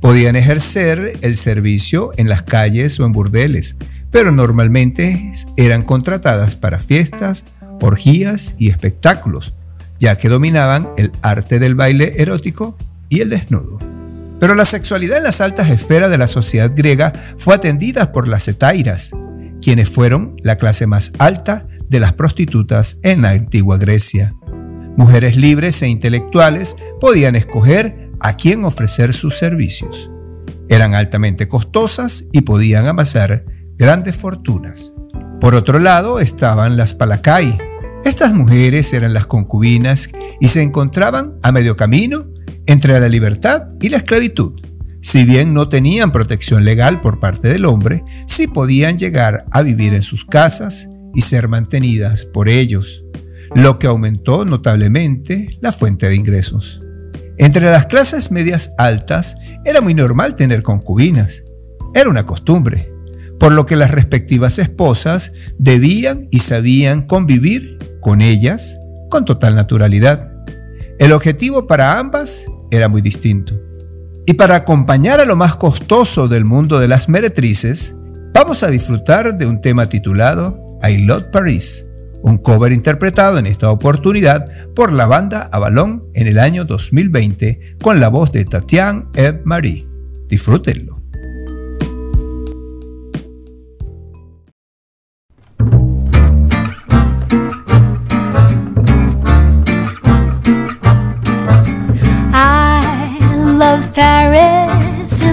Podían 0.01 0.35
ejercer 0.35 1.19
el 1.21 1.38
servicio 1.38 2.12
en 2.17 2.27
las 2.27 2.41
calles 2.41 2.99
o 2.99 3.05
en 3.05 3.12
burdeles, 3.12 3.75
pero 4.11 4.31
normalmente 4.31 5.33
eran 5.57 5.83
contratadas 5.83 6.55
para 6.55 6.79
fiestas, 6.79 7.45
orgías 7.81 8.55
y 8.57 8.69
espectáculos, 8.69 9.53
ya 9.99 10.17
que 10.17 10.29
dominaban 10.29 10.89
el 10.97 11.11
arte 11.21 11.59
del 11.59 11.75
baile 11.75 12.15
erótico 12.17 12.77
y 13.09 13.21
el 13.21 13.29
desnudo. 13.29 13.79
Pero 14.39 14.55
la 14.55 14.65
sexualidad 14.65 15.17
en 15.17 15.23
las 15.23 15.41
altas 15.41 15.69
esferas 15.69 16.09
de 16.09 16.17
la 16.17 16.27
sociedad 16.27 16.71
griega 16.73 17.13
fue 17.37 17.55
atendida 17.55 18.11
por 18.11 18.27
las 18.27 18.47
etairas, 18.47 19.11
quienes 19.61 19.89
fueron 19.89 20.37
la 20.43 20.57
clase 20.57 20.87
más 20.87 21.11
alta 21.19 21.67
de 21.89 21.99
las 21.99 22.13
prostitutas 22.13 22.99
en 23.03 23.23
la 23.23 23.31
antigua 23.31 23.77
Grecia. 23.77 24.33
Mujeres 24.95 25.35
libres 25.35 25.81
e 25.81 25.87
intelectuales 25.87 26.77
podían 27.01 27.35
escoger 27.35 28.11
a 28.19 28.37
quién 28.37 28.63
ofrecer 28.63 29.13
sus 29.13 29.37
servicios. 29.37 30.09
Eran 30.69 30.93
altamente 30.93 31.47
costosas 31.47 32.25
y 32.31 32.41
podían 32.41 32.87
amasar 32.87 33.45
grandes 33.79 34.17
fortunas. 34.17 34.93
Por 35.39 35.55
otro 35.55 35.79
lado 35.79 36.19
estaban 36.19 36.75
las 36.75 36.93
palacai. 36.93 37.57
Estas 38.03 38.33
mujeres 38.33 38.91
eran 38.91 39.13
las 39.13 39.25
concubinas 39.25 40.09
y 40.41 40.49
se 40.49 40.61
encontraban 40.61 41.39
a 41.43 41.53
medio 41.53 41.77
camino 41.77 42.25
entre 42.67 42.99
la 42.99 43.07
libertad 43.07 43.69
y 43.81 43.87
la 43.89 43.97
esclavitud. 43.97 44.61
Si 45.01 45.23
bien 45.23 45.53
no 45.53 45.69
tenían 45.69 46.11
protección 46.11 46.65
legal 46.65 46.99
por 46.99 47.21
parte 47.21 47.47
del 47.47 47.63
hombre, 47.63 48.03
sí 48.27 48.47
podían 48.47 48.97
llegar 48.97 49.45
a 49.51 49.61
vivir 49.61 49.93
en 49.93 50.03
sus 50.03 50.25
casas 50.25 50.89
y 51.15 51.21
ser 51.21 51.47
mantenidas 51.47 52.25
por 52.25 52.49
ellos, 52.49 53.05
lo 53.55 53.79
que 53.79 53.87
aumentó 53.87 54.43
notablemente 54.43 55.57
la 55.61 55.71
fuente 55.71 56.09
de 56.09 56.15
ingresos. 56.15 56.81
Entre 57.37 57.65
las 57.71 57.85
clases 57.85 58.29
medias 58.29 58.73
altas 58.77 59.37
era 59.63 59.79
muy 59.79 59.93
normal 59.93 60.35
tener 60.35 60.63
concubinas. 60.63 61.43
Era 61.95 62.09
una 62.09 62.25
costumbre, 62.25 62.91
por 63.39 63.52
lo 63.52 63.65
que 63.65 63.75
las 63.75 63.91
respectivas 63.91 64.60
esposas 64.60 65.32
debían 65.58 66.28
y 66.32 66.39
sabían 66.39 67.04
convivir 67.04 67.80
con 68.02 68.21
ellas 68.21 68.78
con 69.10 69.25
total 69.25 69.56
naturalidad. 69.56 70.34
El 70.99 71.13
objetivo 71.13 71.65
para 71.65 71.97
ambas 71.97 72.45
era 72.71 72.88
muy 72.88 73.02
distinto. 73.02 73.60
Y 74.25 74.34
para 74.34 74.56
acompañar 74.56 75.19
a 75.19 75.25
lo 75.25 75.36
más 75.36 75.56
costoso 75.56 76.28
del 76.28 76.45
mundo 76.45 76.80
de 76.80 76.88
las 76.88 77.10
meretrices, 77.10 77.95
vamos 78.34 78.62
a 78.62 78.69
disfrutar 78.69 79.38
de 79.38 79.47
un 79.47 79.62
tema 79.62 79.89
titulado 79.89 80.60
I 80.88 80.97
Love 80.97 81.25
Paris, 81.32 81.86
un 82.21 82.38
cover 82.38 82.71
interpretado 82.71 83.39
en 83.39 83.47
esta 83.47 83.71
oportunidad 83.71 84.45
por 84.75 84.91
la 84.91 85.08
banda 85.08 85.49
Avalon 85.52 86.04
en 86.13 86.28
el 86.28 86.38
año 86.38 86.65
2020 86.65 87.78
con 87.82 87.99
la 87.99 88.10
voz 88.10 88.32
de 88.32 88.45
Tatiana 88.45 89.10
Eve 89.15 89.41
Marie. 89.45 89.86
Disfrútenlo. 90.28 90.98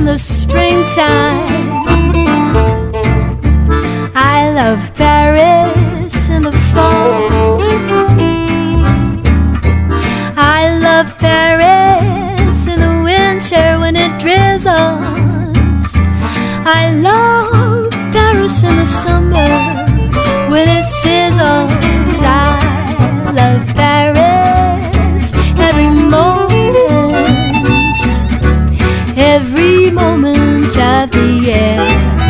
The 0.07 0.17
springtime. 0.17 1.49
I 4.15 4.53
love 4.55 4.95
Paris 4.95 6.29
in 6.29 6.45
the 6.45 6.53
fall. 6.71 7.61
I 10.39 10.79
love 10.81 11.19
Paris 11.19 12.67
in 12.69 12.79
the 12.79 13.03
winter 13.03 13.81
when 13.81 13.97
it 13.97 14.13
drizzles. 14.21 15.97
I 16.65 16.93
love 17.09 17.91
Paris 18.13 18.63
in 18.63 18.77
the 18.77 18.87
summer 18.87 19.51
when 20.49 20.69
it 20.69 20.85
sizzles. 20.85 22.23
I 22.23 23.33
love 23.35 23.67
Paris 23.75 25.33
every 25.59 25.91
moment, 25.91 26.77
every 29.17 29.76
moment 29.97 30.77
of 30.77 31.11
the 31.11 31.27
year. 31.43 32.26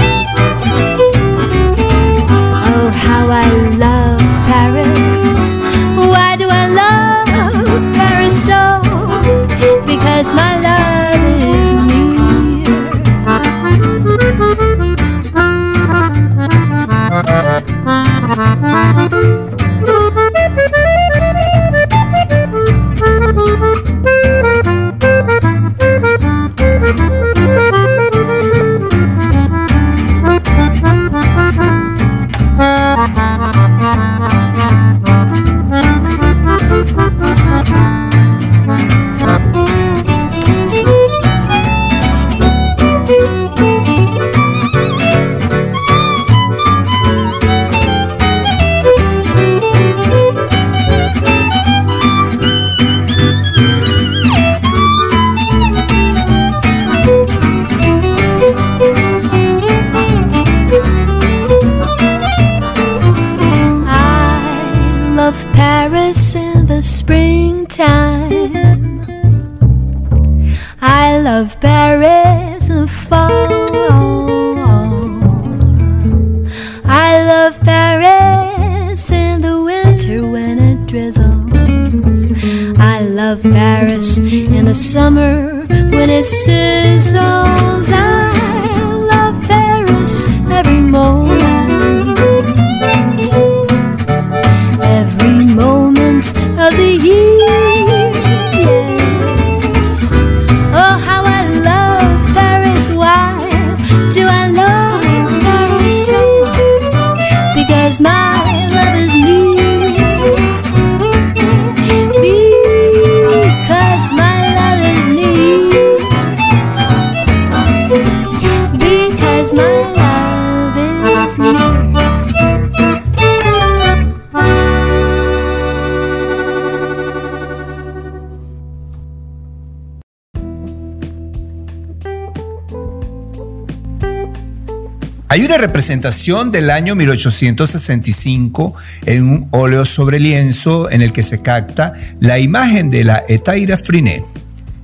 Representación 135.86 136.50
del 136.50 136.70
año 136.70 136.96
1865 136.96 138.74
en 139.04 139.30
un 139.30 139.48
óleo 139.52 139.84
sobre 139.84 140.18
lienzo 140.18 140.90
en 140.90 141.00
el 141.00 141.12
que 141.12 141.22
se 141.22 141.42
capta 141.42 141.92
la 142.18 142.40
imagen 142.40 142.90
de 142.90 143.04
la 143.04 143.22
Etaira 143.28 143.76
Friné, 143.76 144.24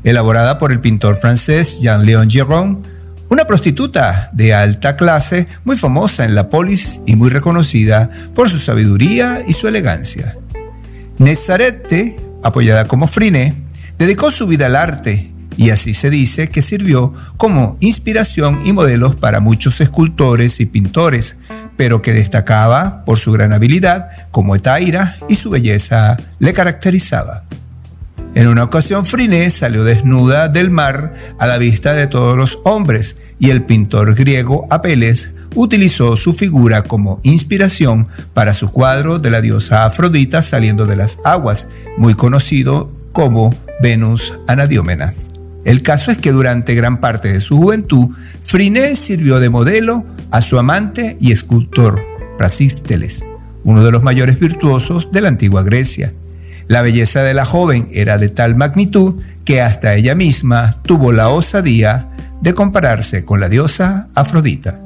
elaborada 0.05 0.61
por 0.61 0.71
el 0.71 0.79
pintor 0.79 1.17
francés 1.17 1.81
Jean-Léon 1.81 2.31
Giron, 2.31 2.85
una 3.31 3.47
prostituta 3.47 4.31
de 4.33 4.55
alta 4.55 4.95
clase 4.95 5.49
muy 5.65 5.77
famosa 5.77 6.25
en 6.25 6.37
la 6.37 6.49
polis 6.49 7.01
y 7.05 7.17
muy 7.17 7.31
reconocida 7.31 8.09
por 8.33 8.49
su 8.49 8.61
sabiduría 8.61 9.43
y 9.49 9.55
su 9.55 9.67
elegancia. 9.67 10.37
Nezarete, 11.19 12.17
apoyada 12.45 12.87
como 12.87 13.09
Friné, 13.09 13.57
dedicó 13.99 14.31
su 14.31 14.47
vida 14.47 14.67
al 14.67 14.77
arte 14.77 15.32
y 15.57 15.71
así 15.71 15.95
se 15.95 16.11
dice 16.11 16.51
que 16.51 16.63
sirvió 16.63 17.13
como 17.37 17.77
inspiración 17.81 18.63
y 18.65 18.73
modelos 18.73 19.17
para 19.17 19.41
muchos 19.41 19.81
escultores 19.81 20.61
y 20.61 20.67
pintores, 20.67 21.37
pero 21.77 22.03
que 22.03 22.13
destacaba 22.13 23.05
por 23.05 23.19
su 23.19 23.33
gran 23.33 23.53
habilidad 23.53 24.09
como 24.31 24.57
etaira 24.57 25.17
y 25.29 25.37
su 25.37 25.51
belleza 25.51 26.17
le 26.39 26.53
caracterizaba. 26.53 27.45
En 28.35 28.49
una 28.49 28.65
ocasión 28.65 29.05
Friné 29.05 29.51
salió 29.51 29.85
desnuda 29.85 30.49
del 30.49 30.71
mar 30.71 31.13
a 31.39 31.47
la 31.47 31.59
vista 31.59 31.93
de 31.93 32.07
todos 32.07 32.35
los 32.37 32.61
hombres 32.65 33.17
y 33.39 33.51
el 33.51 33.65
pintor 33.65 34.15
griego 34.15 34.67
Apeles 34.71 35.33
utilizó 35.55 36.17
su 36.17 36.33
figura 36.33 36.83
como 36.83 37.21
inspiración 37.25 38.09
para 38.33 38.55
su 38.55 38.73
cuadro 38.73 39.19
de 39.19 39.31
la 39.31 39.43
diosa 39.43 39.85
Afrodita 39.85 40.41
saliendo 40.41 40.87
de 40.87 40.97
las 40.97 41.19
aguas, 41.25 41.69
muy 41.99 42.15
conocido 42.15 42.91
como 43.13 43.55
Venus 43.83 44.33
Anadiómena. 44.47 45.13
El 45.65 45.83
caso 45.83 46.11
es 46.11 46.19
que 46.19 46.33
durante 46.33 46.75
gran 46.75 47.01
parte 47.01 47.33
de 47.33 47.41
su 47.41 47.57
juventud, 47.57 48.09
Friné 48.41 48.97
sirvió 48.97 49.39
de 49.39 49.49
modelo 49.49 50.05
a 50.31 50.43
su 50.43 50.59
amante 50.59 51.17
y 51.21 51.33
escultor, 51.33 52.01
Prasísteles, 52.37 53.25
uno 53.63 53.85
de 53.85 53.93
los 53.93 54.03
mayores 54.03 54.41
virtuosos 54.41 55.13
de 55.13 55.21
la 55.21 55.29
antigua 55.29 55.63
Grecia. 55.63 56.13
La 56.67 56.83
belleza 56.83 57.23
de 57.23 57.35
la 57.35 57.45
joven 57.45 57.89
era 57.93 58.19
de 58.19 58.29
tal 58.29 58.57
magnitud 58.57 59.21
que 59.45 59.61
hasta 59.61 59.95
ella 59.95 60.15
misma 60.15 60.81
tuvo 60.83 61.13
la 61.13 61.29
osadía 61.29 62.09
de 62.41 62.55
compararse 62.55 63.25
con 63.25 63.39
la 63.39 63.49
diosa 63.49 64.09
Afrodita. 64.15 64.81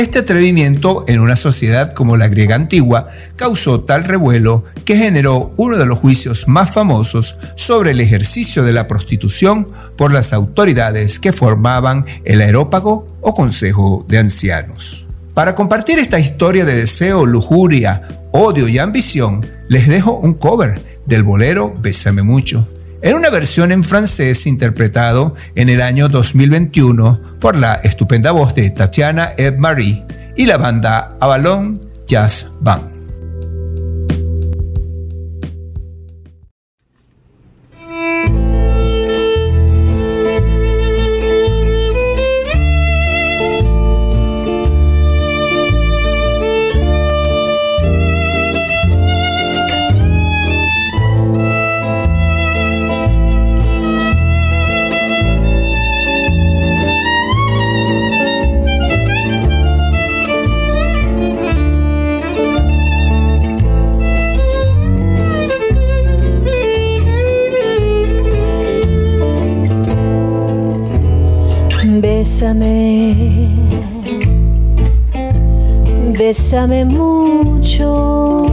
Este 0.00 0.20
atrevimiento 0.20 1.04
en 1.08 1.20
una 1.20 1.36
sociedad 1.36 1.92
como 1.92 2.16
la 2.16 2.28
griega 2.28 2.54
antigua 2.54 3.08
causó 3.36 3.82
tal 3.82 4.04
revuelo 4.04 4.64
que 4.86 4.96
generó 4.96 5.52
uno 5.58 5.76
de 5.76 5.84
los 5.84 6.00
juicios 6.00 6.48
más 6.48 6.72
famosos 6.72 7.36
sobre 7.54 7.90
el 7.90 8.00
ejercicio 8.00 8.62
de 8.62 8.72
la 8.72 8.88
prostitución 8.88 9.68
por 9.98 10.10
las 10.10 10.32
autoridades 10.32 11.18
que 11.20 11.34
formaban 11.34 12.06
el 12.24 12.40
aerópago 12.40 13.18
o 13.20 13.34
consejo 13.34 14.06
de 14.08 14.16
ancianos. 14.16 15.04
Para 15.34 15.54
compartir 15.54 15.98
esta 15.98 16.18
historia 16.18 16.64
de 16.64 16.76
deseo, 16.76 17.26
lujuria, 17.26 18.00
odio 18.32 18.68
y 18.68 18.78
ambición, 18.78 19.46
les 19.68 19.86
dejo 19.86 20.14
un 20.14 20.32
cover 20.32 20.82
del 21.04 21.24
bolero 21.24 21.74
Bésame 21.78 22.22
mucho 22.22 22.66
en 23.02 23.14
una 23.14 23.30
versión 23.30 23.72
en 23.72 23.84
francés 23.84 24.46
interpretado 24.46 25.34
en 25.54 25.68
el 25.68 25.80
año 25.80 26.08
2021 26.08 27.20
por 27.40 27.56
la 27.56 27.74
estupenda 27.74 28.30
voz 28.30 28.54
de 28.54 28.70
Tatiana 28.70 29.32
Eve 29.36 29.58
Marie 29.58 30.04
y 30.36 30.46
la 30.46 30.56
banda 30.56 31.16
Avalon 31.20 31.80
Jazz 32.06 32.48
Band. 32.60 32.99
Bésame, 72.40 73.44
bésame 76.16 76.84
mucho. 76.84 78.46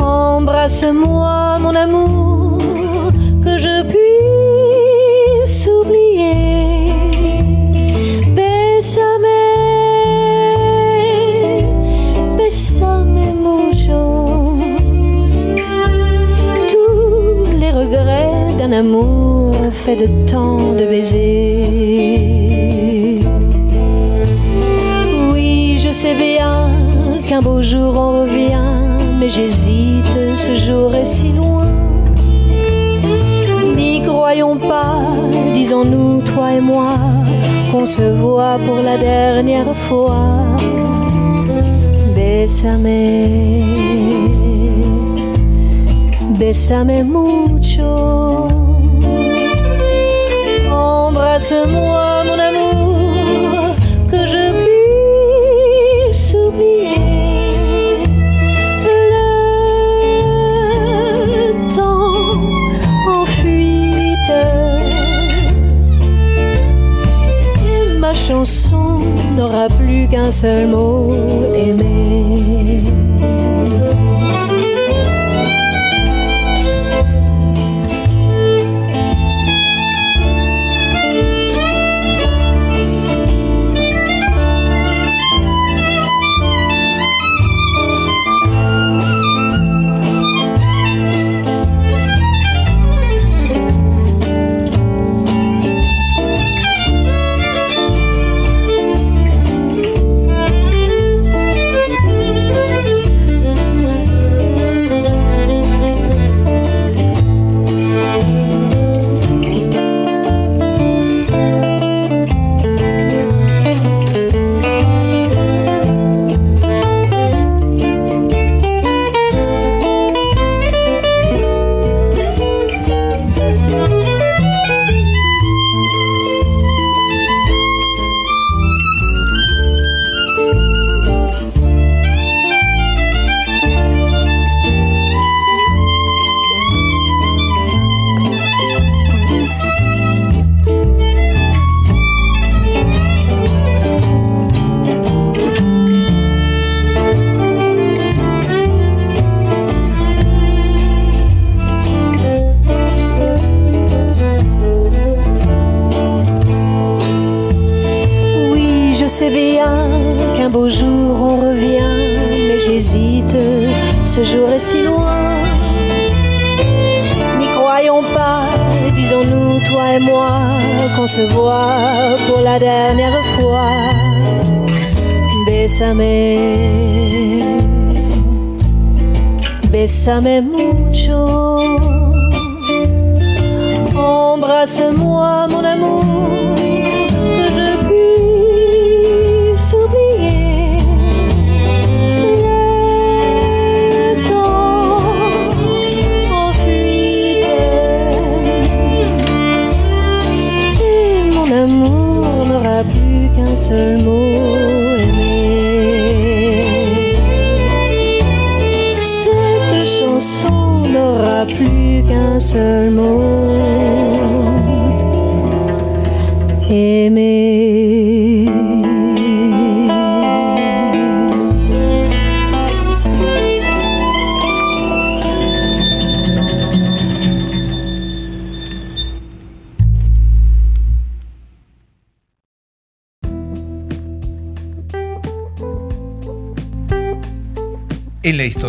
Embrasse-moi, 0.00 1.58
mon 1.60 1.74
amour, 1.76 2.58
que 3.44 3.58
je 3.58 3.84
puisse 3.92 5.68
oublier. 5.68 6.90
Bésame, 8.34 9.36
bésame 12.36 13.34
mucho. 13.46 14.58
Tous 16.72 17.56
les 17.56 17.70
regrets 17.70 18.56
d'un 18.58 18.72
amour 18.72 19.27
de 19.96 20.06
tant 20.30 20.74
de 20.74 20.84
baisers. 20.84 21.68
Oui, 25.32 25.78
je 25.78 25.90
sais 25.90 26.14
bien 26.14 26.68
qu'un 27.26 27.40
beau 27.40 27.62
jour 27.62 27.96
on 27.96 28.20
revient, 28.22 29.18
mais 29.18 29.30
j'hésite, 29.30 30.36
ce 30.36 30.54
jour 30.54 30.94
est 30.94 31.06
si 31.06 31.32
loin. 31.32 31.68
N'y 33.76 34.02
croyons 34.02 34.58
pas, 34.58 35.00
disons-nous, 35.54 36.20
toi 36.22 36.52
et 36.52 36.60
moi, 36.60 36.98
qu'on 37.72 37.86
se 37.86 38.02
voit 38.02 38.58
pour 38.66 38.82
la 38.82 38.98
dernière 38.98 39.74
fois. 39.88 40.44
Bésame, 42.14 42.82
bésame 46.38 47.04
mucho. 47.04 48.27
Embrasse-moi, 51.38 52.24
mon 52.24 52.36
amour, 52.36 53.76
que 54.10 54.26
je 54.26 54.50
puisse 56.10 56.34
oublier 56.34 58.02
le 61.22 61.52
temps 61.76 62.34
en 63.08 63.24
fuite. 63.24 64.34
Et 67.64 67.98
ma 68.00 68.14
chanson 68.14 68.98
n'aura 69.36 69.68
plus 69.68 70.08
qu'un 70.08 70.32
seul 70.32 70.66
mot 70.66 71.12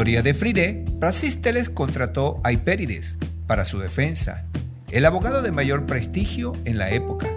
de 0.09 0.33
Friné, 0.33 0.85
Prasísteles 0.99 1.69
contrató 1.69 2.41
a 2.43 2.51
Hipérides 2.51 3.17
para 3.45 3.63
su 3.63 3.77
defensa, 3.77 4.43
el 4.89 5.05
abogado 5.05 5.43
de 5.43 5.51
mayor 5.51 5.85
prestigio 5.85 6.53
en 6.65 6.79
la 6.79 6.89
época. 6.89 7.27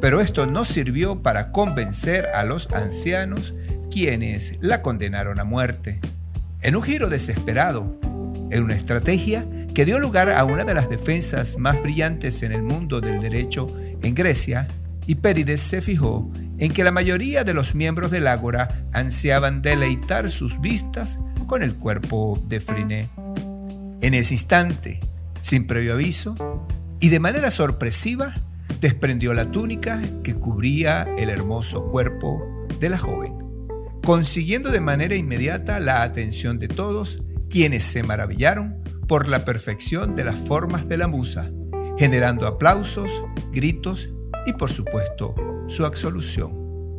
Pero 0.00 0.22
esto 0.22 0.46
no 0.46 0.64
sirvió 0.64 1.22
para 1.22 1.52
convencer 1.52 2.26
a 2.34 2.44
los 2.44 2.72
ancianos 2.72 3.54
quienes 3.90 4.58
la 4.62 4.80
condenaron 4.80 5.38
a 5.38 5.44
muerte. 5.44 6.00
En 6.62 6.76
un 6.76 6.82
giro 6.82 7.10
desesperado, 7.10 8.00
en 8.50 8.64
una 8.64 8.74
estrategia 8.74 9.44
que 9.74 9.84
dio 9.84 9.98
lugar 9.98 10.30
a 10.30 10.44
una 10.44 10.64
de 10.64 10.72
las 10.72 10.88
defensas 10.88 11.58
más 11.58 11.82
brillantes 11.82 12.42
en 12.42 12.52
el 12.52 12.62
mundo 12.62 13.02
del 13.02 13.20
derecho 13.20 13.70
en 14.02 14.14
Grecia, 14.14 14.66
Hipérides 15.06 15.60
se 15.60 15.82
fijó 15.82 16.32
en 16.58 16.72
que 16.72 16.84
la 16.84 16.92
mayoría 16.92 17.44
de 17.44 17.54
los 17.54 17.74
miembros 17.74 18.10
del 18.10 18.26
Ágora 18.26 18.68
ansiaban 18.92 19.62
deleitar 19.62 20.30
sus 20.30 20.60
vistas 20.60 21.18
con 21.46 21.62
el 21.62 21.76
cuerpo 21.76 22.42
de 22.46 22.60
Friné. 22.60 23.10
En 24.00 24.14
ese 24.14 24.34
instante, 24.34 25.00
sin 25.40 25.66
previo 25.66 25.94
aviso 25.94 26.36
y 27.00 27.08
de 27.08 27.20
manera 27.20 27.50
sorpresiva, 27.50 28.34
desprendió 28.80 29.34
la 29.34 29.50
túnica 29.50 30.00
que 30.22 30.34
cubría 30.34 31.08
el 31.16 31.30
hermoso 31.30 31.88
cuerpo 31.88 32.42
de 32.80 32.88
la 32.88 32.98
joven, 32.98 33.36
consiguiendo 34.04 34.70
de 34.70 34.80
manera 34.80 35.14
inmediata 35.14 35.80
la 35.80 36.02
atención 36.02 36.58
de 36.58 36.68
todos 36.68 37.22
quienes 37.50 37.84
se 37.84 38.02
maravillaron 38.02 38.82
por 39.06 39.28
la 39.28 39.44
perfección 39.44 40.16
de 40.16 40.24
las 40.24 40.38
formas 40.40 40.88
de 40.88 40.98
la 40.98 41.08
musa, 41.08 41.50
generando 41.98 42.46
aplausos, 42.46 43.22
gritos 43.52 44.08
y 44.46 44.54
por 44.54 44.70
supuesto 44.70 45.34
su 45.68 45.86
absolución. 45.86 46.52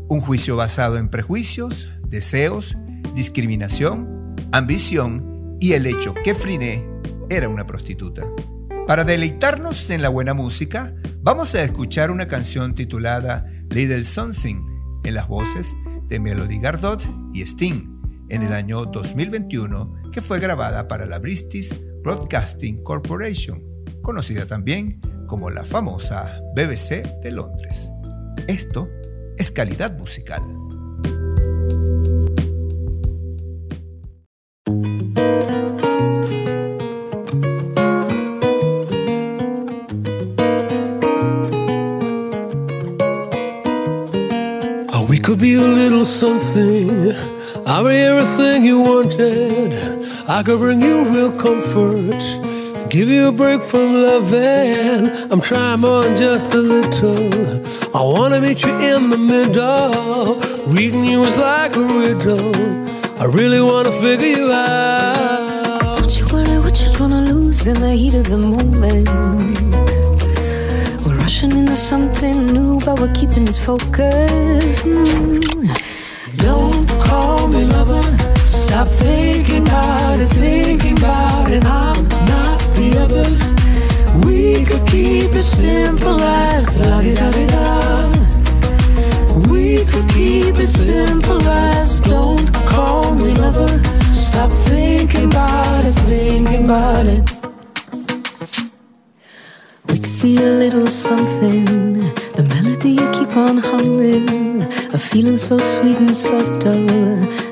Un 0.07 0.21
juicio 0.21 0.55
basado 0.55 0.97
en 0.97 1.09
prejuicios, 1.09 1.89
deseos, 2.07 2.75
discriminación, 3.13 4.35
ambición 4.51 5.57
y 5.59 5.73
el 5.73 5.85
hecho 5.85 6.13
que 6.23 6.33
Friné 6.33 6.85
era 7.29 7.49
una 7.49 7.65
prostituta. 7.65 8.23
Para 8.87 9.03
deleitarnos 9.03 9.89
en 9.89 10.01
la 10.01 10.09
buena 10.09 10.33
música, 10.33 10.95
vamos 11.21 11.55
a 11.55 11.63
escuchar 11.63 12.11
una 12.11 12.27
canción 12.27 12.75
titulada 12.75 13.45
Little 13.69 14.05
Something 14.05 14.63
en 15.03 15.13
las 15.13 15.27
voces 15.27 15.75
de 16.07 16.19
Melody 16.19 16.59
Gardot 16.59 17.07
y 17.33 17.41
Sting 17.41 17.95
en 18.29 18.43
el 18.43 18.53
año 18.53 18.85
2021 18.85 20.11
que 20.11 20.21
fue 20.21 20.39
grabada 20.39 20.87
para 20.87 21.05
la 21.05 21.19
British 21.19 21.75
Broadcasting 22.03 22.83
Corporation, 22.83 23.63
conocida 24.01 24.45
también 24.45 25.01
como 25.27 25.49
la 25.49 25.65
famosa 25.65 26.39
BBC 26.55 27.21
de 27.21 27.31
Londres. 27.31 27.89
Esto 28.47 28.89
es 29.37 29.51
calidad 29.51 29.97
musical. 29.97 30.41
Oh, 44.93 45.05
we 45.09 45.19
could 45.19 45.39
be 45.39 45.55
a 45.55 45.61
little 45.61 46.05
something. 46.05 47.11
I'll 47.65 47.83
be 47.83 47.95
everything 47.95 48.63
you 48.63 48.79
wanted. 48.81 49.73
I 50.27 50.43
could 50.43 50.59
bring 50.59 50.81
you 50.81 51.05
real 51.05 51.31
comfort. 51.31 52.23
Give 52.89 53.09
you 53.09 53.27
a 53.27 53.31
break 53.31 53.63
from 53.63 54.01
loving. 54.01 55.31
I'm 55.31 55.41
trying 55.41 55.81
more 55.81 56.03
just 56.15 56.53
a 56.53 56.57
little. 56.57 57.84
I 57.95 58.01
wanna 58.01 58.41
meet 58.41 58.61
you 58.61 58.77
in 58.77 59.09
the 59.09 59.17
middle. 59.17 60.35
Reading 60.67 61.05
you 61.05 61.23
is 61.23 61.37
like 61.37 61.77
a 61.77 61.81
riddle. 61.81 62.53
I 63.17 63.23
really 63.23 63.61
wanna 63.61 63.93
figure 63.93 64.27
you 64.27 64.51
out. 64.51 65.99
Don't 65.99 66.19
you 66.19 66.27
worry 66.27 66.59
what 66.59 66.75
you're 66.81 66.97
gonna 66.97 67.21
lose 67.21 67.67
in 67.67 67.79
the 67.79 67.93
heat 67.93 68.13
of 68.15 68.25
the 68.25 68.37
moment. 68.37 69.07
We're 71.05 71.15
rushing 71.15 71.53
into 71.53 71.77
something 71.77 72.47
new, 72.47 72.81
but 72.81 72.99
we're 72.99 73.13
keeping 73.13 73.47
it 73.47 73.55
focused. 73.55 74.83
Mm. 74.83 75.39
Don't 76.35 76.89
call 76.99 77.47
me 77.47 77.63
lover. 77.63 78.03
Stop 78.45 78.89
thinking 78.89 79.63
about 79.69 80.19
it, 80.19 80.27
thinking 80.43 80.97
about 80.97 81.49
it. 81.49 81.63
I'm 81.63 82.03
not 82.27 82.59
the 82.75 82.99
others. 82.99 83.64
We 84.55 84.63
could 84.63 84.87
keep 84.87 85.35
it 85.35 85.43
simple 85.43 86.21
as 86.21 86.79
la 86.79 87.01
di 87.01 87.13
da 87.13 87.29
di 87.29 87.45
da. 87.45 88.07
We 89.51 89.83
could 89.83 90.07
keep 90.15 90.55
it 90.57 90.69
simple 90.69 91.45
as 91.45 91.99
don't 91.99 92.47
call 92.65 93.15
me 93.15 93.33
lover. 93.35 93.67
Stop 94.13 94.51
thinking 94.51 95.25
about 95.25 95.83
it, 95.83 95.95
thinking 96.07 96.63
about 96.63 97.05
it. 97.05 97.23
We 99.89 99.99
could 99.99 100.21
be 100.21 100.37
a 100.37 100.51
little 100.63 100.87
something. 100.87 101.65
The 102.37 102.43
melody 102.53 102.91
you 102.91 103.11
keep 103.11 103.35
on 103.35 103.57
humming. 103.57 104.63
A 104.93 104.97
feeling 104.97 105.37
so 105.37 105.57
sweet 105.57 105.97
and 105.97 106.15
subtle. 106.15 106.87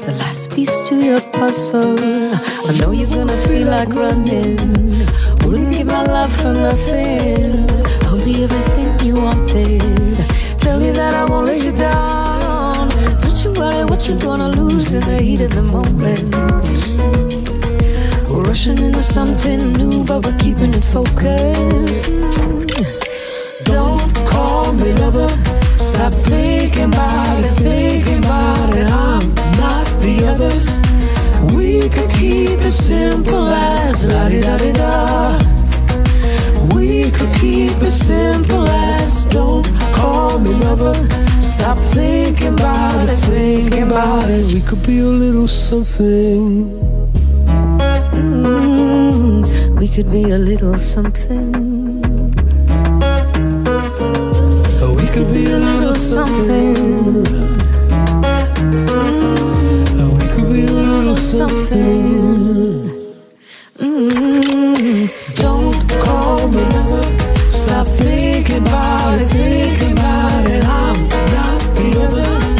The 0.05 0.15
last 0.21 0.51
piece 0.51 0.87
to 0.87 0.95
your 0.95 1.19
puzzle. 1.35 1.99
I 2.69 2.71
know 2.79 2.91
you're 2.91 3.13
gonna 3.17 3.37
feel 3.45 3.67
like 3.67 3.89
running. 3.89 4.57
Wouldn't 5.53 5.71
give 5.71 5.85
my 5.85 6.01
love 6.01 6.35
for 6.37 6.51
nothing. 6.51 7.69
I'll 8.07 8.25
be 8.25 8.43
everything 8.43 8.89
you 9.05 9.21
wanted. 9.21 9.81
Tell 10.59 10.81
you 10.81 10.91
that 10.93 11.13
I 11.13 11.25
won't 11.25 11.45
let 11.45 11.63
you 11.63 11.71
down. 11.71 12.89
Don't 13.21 13.43
you 13.43 13.51
worry 13.61 13.85
what 13.85 14.07
you're 14.07 14.17
gonna 14.17 14.49
lose 14.49 14.95
in 14.95 15.01
the 15.01 15.21
heat 15.21 15.41
of 15.41 15.51
the 15.51 15.61
moment. 15.61 16.33
We're 18.31 18.45
rushing 18.45 18.79
into 18.79 19.03
something 19.03 19.73
new, 19.73 20.03
but 20.03 20.25
we're 20.25 20.39
keeping 20.39 20.73
it 20.73 20.83
focused. 20.83 22.09
Don't 23.65 24.15
call 24.25 24.73
me 24.73 24.91
lover. 24.93 25.29
Stop 25.75 26.13
thinking 26.13 26.85
about 26.85 27.45
it, 27.45 27.53
thinking 27.61 28.25
about 28.25 28.75
it. 28.75 28.87
I'm 28.87 29.35
not 29.61 29.85
the 30.01 30.25
others. 30.25 31.02
We 31.51 31.89
could 31.89 32.09
keep 32.11 32.61
it 32.61 32.71
simple 32.71 33.47
as 33.47 34.05
la 34.05 34.29
di 34.29 34.39
da 34.39 34.57
di 34.57 34.71
da. 34.71 35.37
We 36.73 37.11
could 37.11 37.33
keep 37.35 37.81
it 37.81 37.91
simple 37.91 38.67
as 38.67 39.25
don't 39.25 39.67
call 39.93 40.39
me 40.39 40.51
lover. 40.53 40.93
Stop 41.41 41.77
thinking 41.77 42.53
about 42.53 43.09
it, 43.09 43.17
thinking 43.17 43.83
about 43.83 44.29
it. 44.29 44.53
We 44.53 44.61
could 44.61 44.85
be 44.85 44.99
a 44.99 45.05
little 45.05 45.47
something. 45.47 46.71
Mm, 48.11 49.79
we 49.79 49.87
could 49.87 50.09
be 50.11 50.23
a 50.31 50.37
little 50.37 50.77
something. 50.77 51.55
Oh, 54.81 54.93
we 54.99 55.07
could 55.07 55.31
be 55.33 55.45
a 55.45 55.59
little 55.59 55.95
something. 55.95 57.52
Something. 61.15 62.89
Mm, 63.77 65.09
don't 65.35 65.89
call 66.01 66.47
me. 66.47 66.63
Stop 67.49 67.87
thinking 67.87 68.61
about 68.61 69.19
it, 69.19 69.27
thinking 69.27 69.91
about 69.93 70.45
it. 70.49 70.63
I'm 70.63 71.07
not 71.37 71.61
the 71.77 71.89
others. 72.05 72.55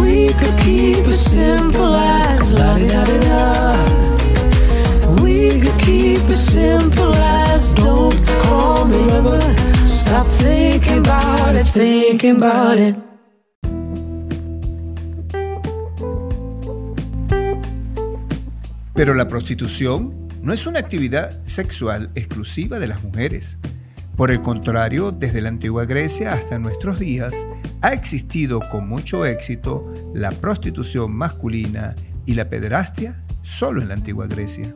We 0.00 0.32
could 0.34 0.58
keep 0.60 1.06
it 1.06 1.18
simple 1.18 1.94
as 1.94 2.52
la 2.54 2.78
di 2.78 2.86
da 2.88 3.04
da. 3.04 3.76
We 5.22 5.60
could 5.60 5.78
keep 5.80 6.28
it 6.28 6.34
simple 6.34 7.14
as 7.14 7.72
don't 7.74 8.14
call 8.42 8.84
me 8.84 8.98
lover. 8.98 9.40
Stop 9.88 10.26
thinking 10.26 10.98
about 10.98 11.56
it, 11.56 11.66
thinking 11.66 12.36
about 12.36 12.78
it. 12.78 13.05
Pero 18.96 19.12
la 19.12 19.28
prostitución 19.28 20.26
no 20.40 20.54
es 20.54 20.66
una 20.66 20.78
actividad 20.78 21.44
sexual 21.44 22.10
exclusiva 22.14 22.78
de 22.78 22.86
las 22.86 23.02
mujeres. 23.02 23.58
Por 24.16 24.30
el 24.30 24.40
contrario, 24.40 25.12
desde 25.12 25.42
la 25.42 25.50
antigua 25.50 25.84
Grecia 25.84 26.32
hasta 26.32 26.58
nuestros 26.58 26.98
días 26.98 27.46
ha 27.82 27.92
existido 27.92 28.58
con 28.70 28.88
mucho 28.88 29.26
éxito 29.26 29.86
la 30.14 30.30
prostitución 30.30 31.14
masculina 31.14 31.94
y 32.24 32.34
la 32.34 32.48
pederastia 32.48 33.22
solo 33.42 33.82
en 33.82 33.88
la 33.88 33.94
antigua 33.94 34.28
Grecia. 34.28 34.74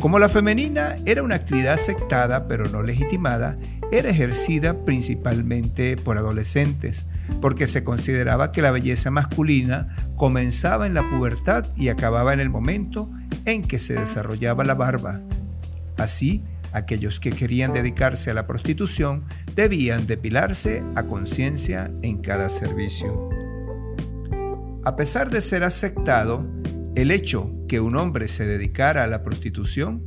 Como 0.00 0.18
la 0.18 0.30
femenina 0.30 0.96
era 1.04 1.22
una 1.22 1.34
actividad 1.34 1.74
aceptada 1.74 2.48
pero 2.48 2.70
no 2.70 2.82
legitimada, 2.82 3.58
era 3.92 4.08
ejercida 4.08 4.86
principalmente 4.86 5.98
por 5.98 6.16
adolescentes, 6.16 7.04
porque 7.42 7.66
se 7.66 7.84
consideraba 7.84 8.50
que 8.50 8.62
la 8.62 8.70
belleza 8.70 9.10
masculina 9.10 9.88
comenzaba 10.16 10.86
en 10.86 10.94
la 10.94 11.06
pubertad 11.06 11.66
y 11.76 11.90
acababa 11.90 12.32
en 12.32 12.40
el 12.40 12.48
momento 12.48 13.10
en 13.44 13.62
que 13.62 13.78
se 13.78 13.92
desarrollaba 13.92 14.64
la 14.64 14.74
barba. 14.74 15.20
Así, 15.98 16.42
aquellos 16.72 17.20
que 17.20 17.32
querían 17.32 17.74
dedicarse 17.74 18.30
a 18.30 18.34
la 18.34 18.46
prostitución 18.46 19.24
debían 19.54 20.06
depilarse 20.06 20.82
a 20.96 21.02
conciencia 21.02 21.92
en 22.00 22.22
cada 22.22 22.48
servicio. 22.48 23.28
A 24.82 24.96
pesar 24.96 25.28
de 25.28 25.42
ser 25.42 25.62
aceptado, 25.62 26.48
el 26.94 27.10
hecho 27.10 27.52
que 27.70 27.78
un 27.78 27.94
hombre 27.94 28.26
se 28.26 28.44
dedicara 28.46 29.04
a 29.04 29.06
la 29.06 29.22
prostitución, 29.22 30.02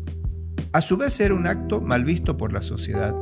a 0.74 0.82
su 0.82 0.98
vez 0.98 1.18
era 1.22 1.34
un 1.34 1.48
acto 1.48 1.80
mal 1.80 2.04
visto 2.04 2.36
por 2.36 2.52
la 2.52 2.62
sociedad. 2.62 3.16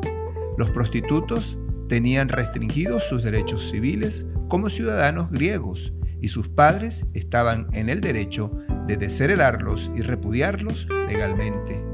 Los 0.58 0.72
prostitutos 0.72 1.60
tenían 1.88 2.28
restringidos 2.28 3.08
sus 3.08 3.22
derechos 3.22 3.70
civiles 3.70 4.26
como 4.48 4.72
ciudadanos 4.72 5.30
griegos 5.30 5.94
y 6.20 6.30
sus 6.30 6.50
padres 6.50 7.06
estaban 7.14 7.68
en 7.74 7.90
el 7.90 8.02
derecho 8.02 8.52
de 8.88 8.98
desheredarlos 8.98 9.92
y 9.96 10.02
repudiarlos 10.02 10.88
legalmente. 11.08 11.86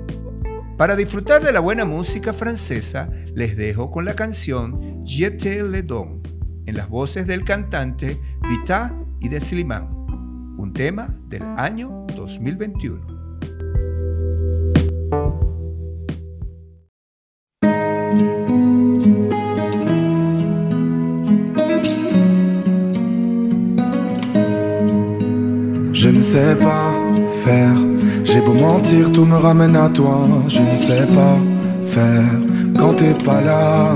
Para 0.78 0.96
disfrutar 0.96 1.44
de 1.44 1.52
la 1.52 1.60
buena 1.60 1.84
música 1.84 2.32
francesa, 2.32 3.10
les 3.36 3.58
dejo 3.58 3.92
con 3.92 4.06
la 4.06 4.16
canción 4.16 5.04
J'étais 5.04 5.64
le 5.64 5.82
don, 5.82 6.22
en 6.66 6.78
las 6.78 6.88
voces 6.88 7.28
del 7.28 7.44
cantante 7.44 8.22
Vita 8.48 8.98
y 9.20 9.28
de 9.28 9.42
Slimane 9.42 9.97
un 10.60 10.72
tema 10.72 11.08
del 11.30 11.44
año 11.58 12.06
2021. 12.16 13.18
Je 25.94 26.10
ne 26.10 26.22
sais 26.22 26.56
pas 26.56 26.94
faire, 27.44 27.76
j'ai 28.24 28.42
beau 28.42 28.54
mentir, 28.54 29.12
tout 29.12 29.26
me 29.26 29.36
ramène 29.36 29.76
à 29.76 29.90
toi. 29.90 30.28
Je 30.48 30.62
ne 30.62 30.76
sais 30.76 31.06
pas 31.08 31.38
faire 31.82 32.42
quand 32.78 32.94
t'es 32.94 33.14
pas 33.14 33.42
là. 33.42 33.96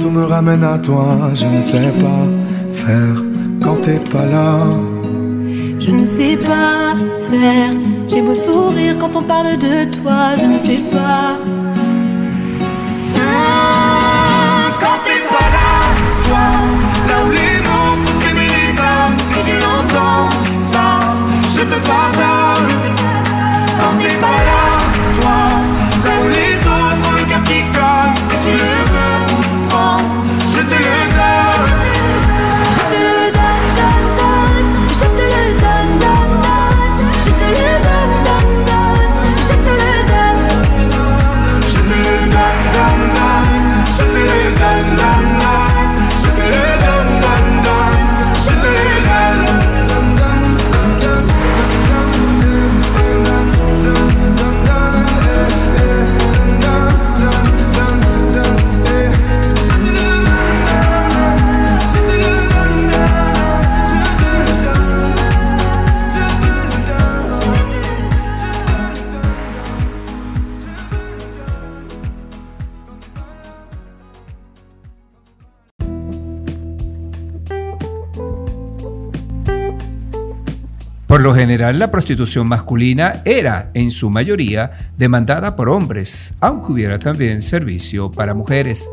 tout 0.00 0.10
me 0.10 0.24
ramène 0.24 0.64
à 0.64 0.78
toi. 0.78 1.30
Je 1.34 1.46
ne 1.46 1.60
sais 1.60 1.92
pas 2.00 2.26
faire 2.72 3.22
quand 3.62 3.76
t'es 3.80 4.00
pas 4.10 4.26
là. 4.26 4.64
Je 5.78 5.90
ne 5.90 6.04
sais 6.04 6.36
pas 6.36 6.94
faire. 7.30 7.70
J'ai 8.08 8.22
beau 8.22 8.34
sourire 8.34 8.96
quand 8.98 9.14
on 9.16 9.22
parle 9.22 9.56
de 9.58 9.84
toi. 9.96 10.36
Je 10.40 10.46
ne 10.46 10.58
sais 10.58 10.80
pas. 10.90 11.36
Ah, 13.16 14.72
Quand 14.80 14.98
t'es 15.04 15.22
pas 15.32 15.48
là, 15.56 15.70
toi, 16.26 16.46
là 17.08 17.16
où 17.26 17.30
les 17.30 17.58
mots 17.66 17.96
font 18.02 18.20
s'aimer 18.20 18.48
les 18.56 18.80
âmes, 18.80 19.16
si 19.32 19.40
tu 19.50 19.54
l'entends, 19.56 20.28
ça, 20.72 20.86
je 21.54 21.60
te 21.62 21.78
pardonne. 21.86 22.37
Por 81.18 81.24
lo 81.24 81.34
general, 81.34 81.80
la 81.80 81.90
prostitución 81.90 82.46
masculina 82.46 83.22
era, 83.24 83.72
en 83.74 83.90
su 83.90 84.08
mayoría, 84.08 84.70
demandada 84.98 85.56
por 85.56 85.68
hombres, 85.68 86.34
aunque 86.38 86.70
hubiera 86.70 87.00
también 87.00 87.42
servicio 87.42 88.12
para 88.12 88.34
mujeres, 88.34 88.88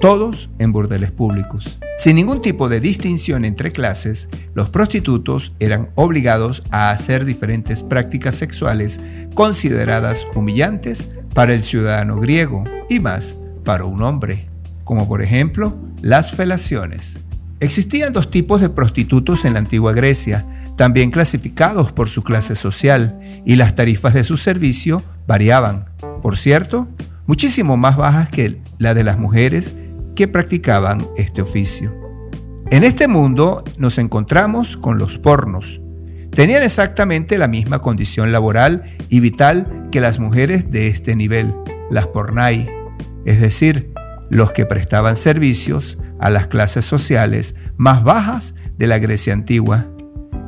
todos 0.00 0.50
en 0.58 0.72
burdeles 0.72 1.12
públicos. 1.12 1.78
Sin 1.96 2.16
ningún 2.16 2.42
tipo 2.42 2.68
de 2.68 2.80
distinción 2.80 3.44
entre 3.44 3.70
clases, 3.70 4.28
los 4.52 4.68
prostitutos 4.68 5.54
eran 5.60 5.90
obligados 5.94 6.64
a 6.72 6.90
hacer 6.90 7.24
diferentes 7.24 7.84
prácticas 7.84 8.34
sexuales 8.34 9.00
consideradas 9.34 10.26
humillantes 10.34 11.06
para 11.34 11.54
el 11.54 11.62
ciudadano 11.62 12.18
griego 12.18 12.64
y 12.88 12.98
más 12.98 13.36
para 13.64 13.84
un 13.84 14.02
hombre, 14.02 14.48
como 14.82 15.06
por 15.06 15.22
ejemplo 15.22 15.78
las 16.00 16.32
felaciones. 16.32 17.20
Existían 17.60 18.14
dos 18.14 18.30
tipos 18.30 18.62
de 18.62 18.70
prostitutos 18.70 19.44
en 19.44 19.52
la 19.52 19.58
antigua 19.58 19.92
Grecia, 19.92 20.46
también 20.80 21.10
clasificados 21.10 21.92
por 21.92 22.08
su 22.08 22.22
clase 22.22 22.56
social, 22.56 23.20
y 23.44 23.56
las 23.56 23.74
tarifas 23.74 24.14
de 24.14 24.24
su 24.24 24.38
servicio 24.38 25.02
variaban, 25.26 25.84
por 26.22 26.38
cierto, 26.38 26.88
muchísimo 27.26 27.76
más 27.76 27.98
bajas 27.98 28.30
que 28.30 28.62
la 28.78 28.94
de 28.94 29.04
las 29.04 29.18
mujeres 29.18 29.74
que 30.16 30.26
practicaban 30.26 31.06
este 31.18 31.42
oficio. 31.42 31.94
En 32.70 32.82
este 32.82 33.08
mundo 33.08 33.62
nos 33.76 33.98
encontramos 33.98 34.78
con 34.78 34.96
los 34.96 35.18
pornos. 35.18 35.82
Tenían 36.30 36.62
exactamente 36.62 37.36
la 37.36 37.46
misma 37.46 37.82
condición 37.82 38.32
laboral 38.32 38.84
y 39.10 39.20
vital 39.20 39.90
que 39.92 40.00
las 40.00 40.18
mujeres 40.18 40.70
de 40.70 40.88
este 40.88 41.14
nivel, 41.14 41.54
las 41.90 42.06
pornai, 42.06 42.70
es 43.26 43.38
decir, 43.38 43.92
los 44.30 44.52
que 44.52 44.64
prestaban 44.64 45.16
servicios 45.16 45.98
a 46.18 46.30
las 46.30 46.46
clases 46.46 46.86
sociales 46.86 47.54
más 47.76 48.02
bajas 48.02 48.54
de 48.78 48.86
la 48.86 48.98
Grecia 48.98 49.34
antigua. 49.34 49.90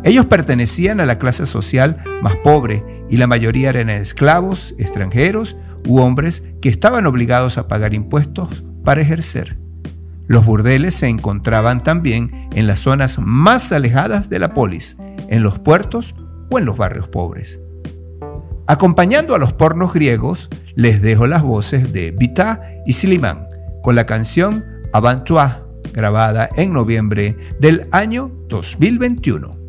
Ellos 0.05 0.27
pertenecían 0.27 1.01
a 1.01 1.07
la 1.07 1.19
clase 1.19 1.47
social 1.47 1.97
más 2.23 2.37
pobre 2.37 2.85
y 3.09 3.19
la 3.19 3.29
mayoría 3.29 3.69
eran 3.69 3.89
esclavos, 3.89 4.75
extranjeros 4.79 5.57
u 5.87 6.01
hombres 6.01 6.43
que 6.61 6.69
estaban 6.69 7.07
obligados 7.07 7.57
a 7.57 7.69
pagar 7.69 7.95
impuestos 7.95 8.65
para 8.85 9.01
ejercer. 9.01 9.59
Los 10.27 10.45
burdeles 10.45 10.95
se 10.95 11.09
encontraban 11.09 11.81
también 11.83 12.31
en 12.53 12.67
las 12.67 12.81
zonas 12.81 13.19
más 13.21 13.71
alejadas 13.71 14.29
de 14.29 14.39
la 14.39 14.55
polis, 14.55 14.97
en 15.29 15.43
los 15.43 15.59
puertos 15.59 16.15
o 16.51 16.59
en 16.59 16.65
los 16.65 16.77
barrios 16.77 17.09
pobres. 17.09 17.61
Acompañando 18.67 19.35
a 19.35 19.39
los 19.39 19.53
pornos 19.53 19.93
griegos, 19.93 20.49
les 20.75 21.03
dejo 21.03 21.27
las 21.27 21.43
voces 21.43 21.93
de 21.93 22.13
Vita 22.13 22.61
y 22.87 22.95
Siliman, 22.95 23.47
con 23.83 23.95
la 23.95 24.07
canción 24.07 24.65
Avant 24.93 25.29
grabada 25.93 26.49
en 26.57 26.73
noviembre 26.73 27.37
del 27.61 27.89
año 27.93 28.33
2021. 28.49 29.62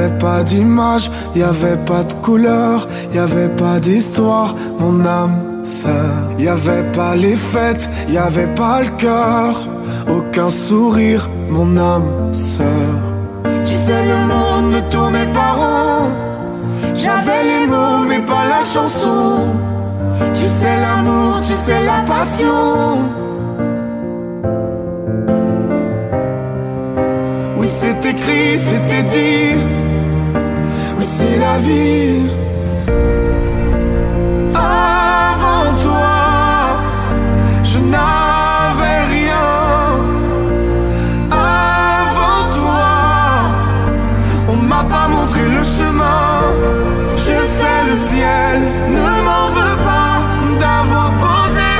Avait 0.00 0.18
pas 0.18 0.42
d'image, 0.42 1.10
y 1.36 1.42
avait 1.42 1.76
pas 1.76 2.02
de 2.04 2.14
couleur, 2.14 2.88
y 3.12 3.18
avait 3.18 3.48
pas 3.48 3.80
d'histoire, 3.80 4.54
mon 4.78 5.04
âme 5.04 5.36
sœur. 5.62 6.14
Y 6.38 6.48
avait 6.48 6.90
pas 6.92 7.14
les 7.14 7.36
fêtes, 7.36 7.88
y 8.08 8.16
avait 8.16 8.54
pas 8.54 8.80
le 8.82 8.90
cœur, 8.96 9.66
aucun 10.08 10.48
sourire, 10.48 11.28
mon 11.50 11.76
âme 11.76 12.32
sœur. 12.32 12.92
Tu 13.66 13.74
sais, 13.74 14.02
le 14.12 14.20
monde 14.32 14.72
ne 14.72 14.80
tournait 14.90 15.32
pas 15.32 15.52
rond. 15.60 16.08
J'avais 16.94 17.42
les 17.52 17.66
mots, 17.66 18.04
mais 18.08 18.20
pas 18.20 18.44
la 18.54 18.62
chanson. 18.74 19.44
Tu 20.32 20.46
sais, 20.46 20.76
l'amour, 20.80 21.40
tu 21.40 21.52
sais, 21.52 21.82
la 21.82 22.00
passion. 22.06 22.60
Oui, 27.58 27.68
c'est 27.68 28.06
écrit, 28.06 28.58
c'était 28.58 29.02
dit. 29.02 29.79
C'est 31.20 31.36
la 31.36 31.58
vie. 31.58 32.30
Avant 34.54 35.66
toi, 35.84 36.16
je 37.62 37.78
n'avais 37.94 39.00
rien. 39.16 39.50
Avant 41.30 42.42
toi, 42.58 42.88
on 44.48 44.56
m'a 44.56 44.82
pas 44.94 45.08
montré 45.08 45.42
le 45.56 45.62
chemin. 45.62 46.30
Je 47.16 47.36
sais 47.56 47.80
le 47.90 47.94
ciel 48.08 48.56
ne 48.96 49.08
m'en 49.26 49.46
veut 49.56 49.78
pas 49.90 50.16
d'avoir 50.62 51.08
posé 51.26 51.72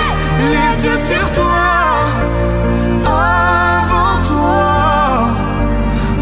les 0.55 0.71
yeux 0.85 1.01
sur 1.11 1.25
toi. 1.39 1.65
Avant 3.07 4.17
toi, 4.31 5.31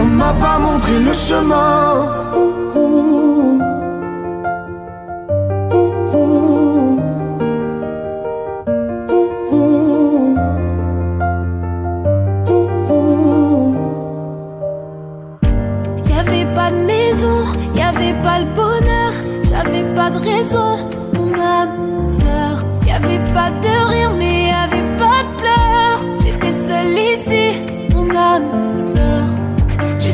on 0.03 0.05
m'a 0.05 0.33
pas 0.35 0.59
montré 0.61 1.01
le 1.01 1.13
chemin. 1.13 1.88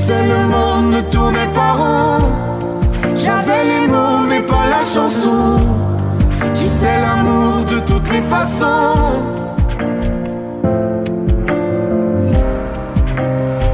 Tu 0.04 0.10
sais, 0.10 0.26
le 0.26 0.46
monde 0.48 0.90
ne 0.96 1.00
tournait 1.00 1.50
pas 1.54 1.72
rond. 1.72 2.24
J'avais 3.16 3.64
les 3.64 3.86
mots, 3.86 4.20
mais 4.28 4.42
pas 4.42 4.66
la 4.68 4.82
chanson. 4.82 5.60
Tu 6.54 6.66
sais, 6.66 7.00
l'amour 7.00 7.64
de 7.64 7.78
toutes 7.86 8.12
les 8.12 8.20
façons. 8.20 9.22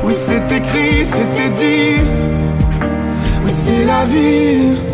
Oui, 0.04 0.14
c'est 0.14 0.52
écrit, 0.52 1.04
c'était 1.04 1.50
dit. 1.50 2.00
Oui, 3.44 3.50
c'est 3.50 3.84
la 3.84 4.04
vie. 4.04 4.89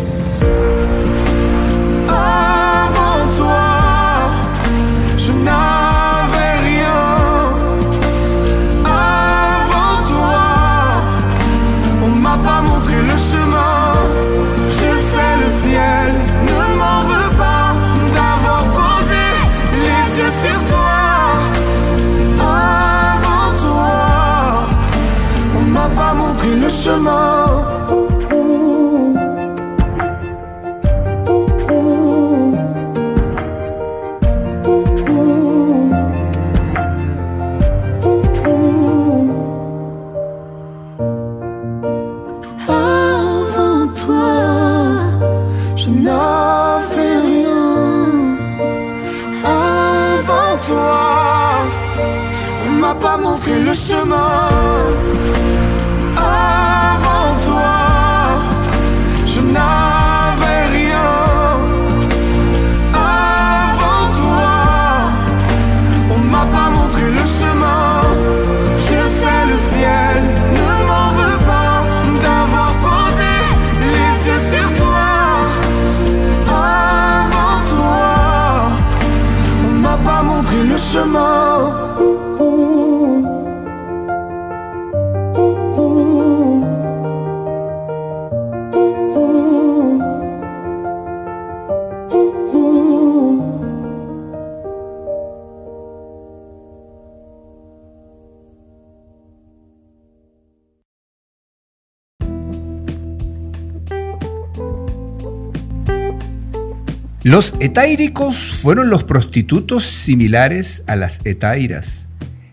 Los 107.27 107.55
etaíricos 107.59 108.53
fueron 108.53 108.89
los 108.89 109.03
prostitutos 109.03 109.83
similares 109.83 110.85
a 110.87 110.95
las 110.95 111.19
etairas. 111.25 112.07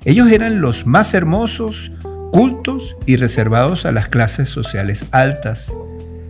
Ellos 0.05 0.33
eran 0.33 0.61
los 0.61 0.85
más 0.85 1.14
hermosos, 1.14 1.93
cultos 2.33 2.97
y 3.07 3.14
reservados 3.14 3.87
a 3.87 3.93
las 3.93 4.09
clases 4.09 4.49
sociales 4.49 5.07
altas. 5.12 5.72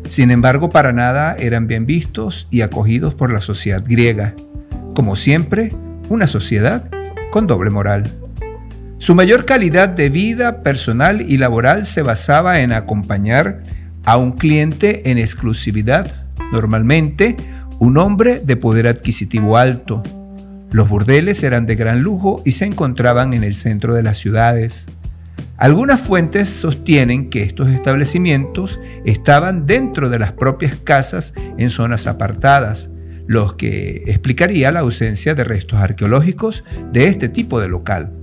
Sin 0.08 0.30
embargo, 0.30 0.68
para 0.68 0.92
nada 0.92 1.34
eran 1.38 1.66
bien 1.66 1.86
vistos 1.86 2.46
y 2.50 2.60
acogidos 2.60 3.14
por 3.14 3.32
la 3.32 3.40
sociedad 3.40 3.82
griega. 3.82 4.34
Como 4.94 5.16
siempre, 5.16 5.74
una 6.10 6.26
sociedad 6.26 6.90
con 7.30 7.46
doble 7.46 7.70
moral. 7.70 8.12
Su 8.98 9.14
mayor 9.14 9.46
calidad 9.46 9.88
de 9.88 10.10
vida 10.10 10.62
personal 10.62 11.22
y 11.22 11.38
laboral 11.38 11.86
se 11.86 12.02
basaba 12.02 12.60
en 12.60 12.72
acompañar 12.72 13.62
a 14.04 14.18
un 14.18 14.32
cliente 14.32 15.10
en 15.10 15.16
exclusividad, 15.16 16.26
normalmente 16.52 17.38
un 17.84 17.98
hombre 17.98 18.40
de 18.40 18.56
poder 18.56 18.86
adquisitivo 18.86 19.58
alto. 19.58 20.02
Los 20.70 20.88
burdeles 20.88 21.42
eran 21.42 21.66
de 21.66 21.76
gran 21.76 22.00
lujo 22.00 22.40
y 22.42 22.52
se 22.52 22.64
encontraban 22.64 23.34
en 23.34 23.44
el 23.44 23.54
centro 23.54 23.92
de 23.92 24.02
las 24.02 24.16
ciudades. 24.16 24.86
Algunas 25.58 26.00
fuentes 26.00 26.48
sostienen 26.48 27.28
que 27.28 27.42
estos 27.42 27.68
establecimientos 27.68 28.80
estaban 29.04 29.66
dentro 29.66 30.08
de 30.08 30.18
las 30.18 30.32
propias 30.32 30.76
casas 30.76 31.34
en 31.58 31.68
zonas 31.68 32.06
apartadas, 32.06 32.88
lo 33.26 33.58
que 33.58 34.04
explicaría 34.06 34.72
la 34.72 34.80
ausencia 34.80 35.34
de 35.34 35.44
restos 35.44 35.78
arqueológicos 35.78 36.64
de 36.90 37.08
este 37.08 37.28
tipo 37.28 37.60
de 37.60 37.68
local. 37.68 38.14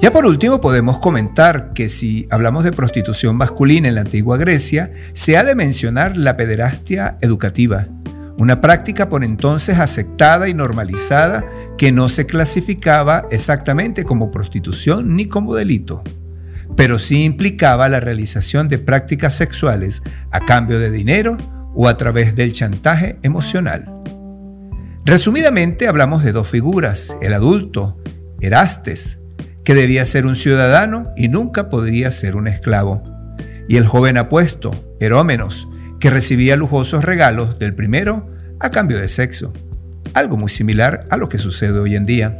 Ya 0.00 0.12
por 0.12 0.26
último 0.26 0.60
podemos 0.60 1.00
comentar 1.00 1.72
que 1.72 1.88
si 1.88 2.28
hablamos 2.30 2.62
de 2.62 2.70
prostitución 2.70 3.34
masculina 3.34 3.88
en 3.88 3.96
la 3.96 4.02
antigua 4.02 4.36
Grecia, 4.36 4.92
se 5.12 5.36
ha 5.36 5.42
de 5.42 5.56
mencionar 5.56 6.16
la 6.16 6.36
pederastia 6.36 7.18
educativa, 7.20 7.88
una 8.38 8.60
práctica 8.60 9.08
por 9.08 9.24
entonces 9.24 9.78
aceptada 9.78 10.48
y 10.48 10.54
normalizada 10.54 11.44
que 11.76 11.90
no 11.90 12.08
se 12.08 12.24
clasificaba 12.24 13.26
exactamente 13.30 14.04
como 14.04 14.30
prostitución 14.30 15.16
ni 15.16 15.26
como 15.26 15.56
delito, 15.56 16.04
pero 16.76 17.00
sí 17.00 17.24
implicaba 17.24 17.88
la 17.88 17.98
realización 17.98 18.68
de 18.68 18.78
prácticas 18.78 19.36
sexuales 19.36 20.02
a 20.30 20.40
cambio 20.40 20.78
de 20.78 20.92
dinero 20.92 21.36
o 21.74 21.88
a 21.88 21.96
través 21.96 22.36
del 22.36 22.52
chantaje 22.52 23.18
emocional. 23.22 23.92
Resumidamente 25.04 25.88
hablamos 25.88 26.22
de 26.22 26.32
dos 26.32 26.48
figuras, 26.48 27.16
el 27.20 27.34
adulto, 27.34 27.98
Erastes, 28.40 29.18
que 29.64 29.74
debía 29.74 30.06
ser 30.06 30.26
un 30.26 30.36
ciudadano 30.36 31.10
y 31.16 31.28
nunca 31.28 31.68
podría 31.70 32.12
ser 32.12 32.36
un 32.36 32.46
esclavo, 32.46 33.02
y 33.68 33.78
el 33.78 33.86
joven 33.86 34.16
apuesto, 34.16 34.94
Herómenos, 35.00 35.68
que 36.00 36.10
recibía 36.10 36.56
lujosos 36.56 37.04
regalos 37.04 37.58
del 37.58 37.74
primero 37.74 38.28
a 38.60 38.70
cambio 38.70 38.98
de 38.98 39.08
sexo, 39.08 39.52
algo 40.14 40.36
muy 40.36 40.50
similar 40.50 41.06
a 41.10 41.16
lo 41.16 41.28
que 41.28 41.38
sucede 41.38 41.78
hoy 41.78 41.96
en 41.96 42.06
día. 42.06 42.36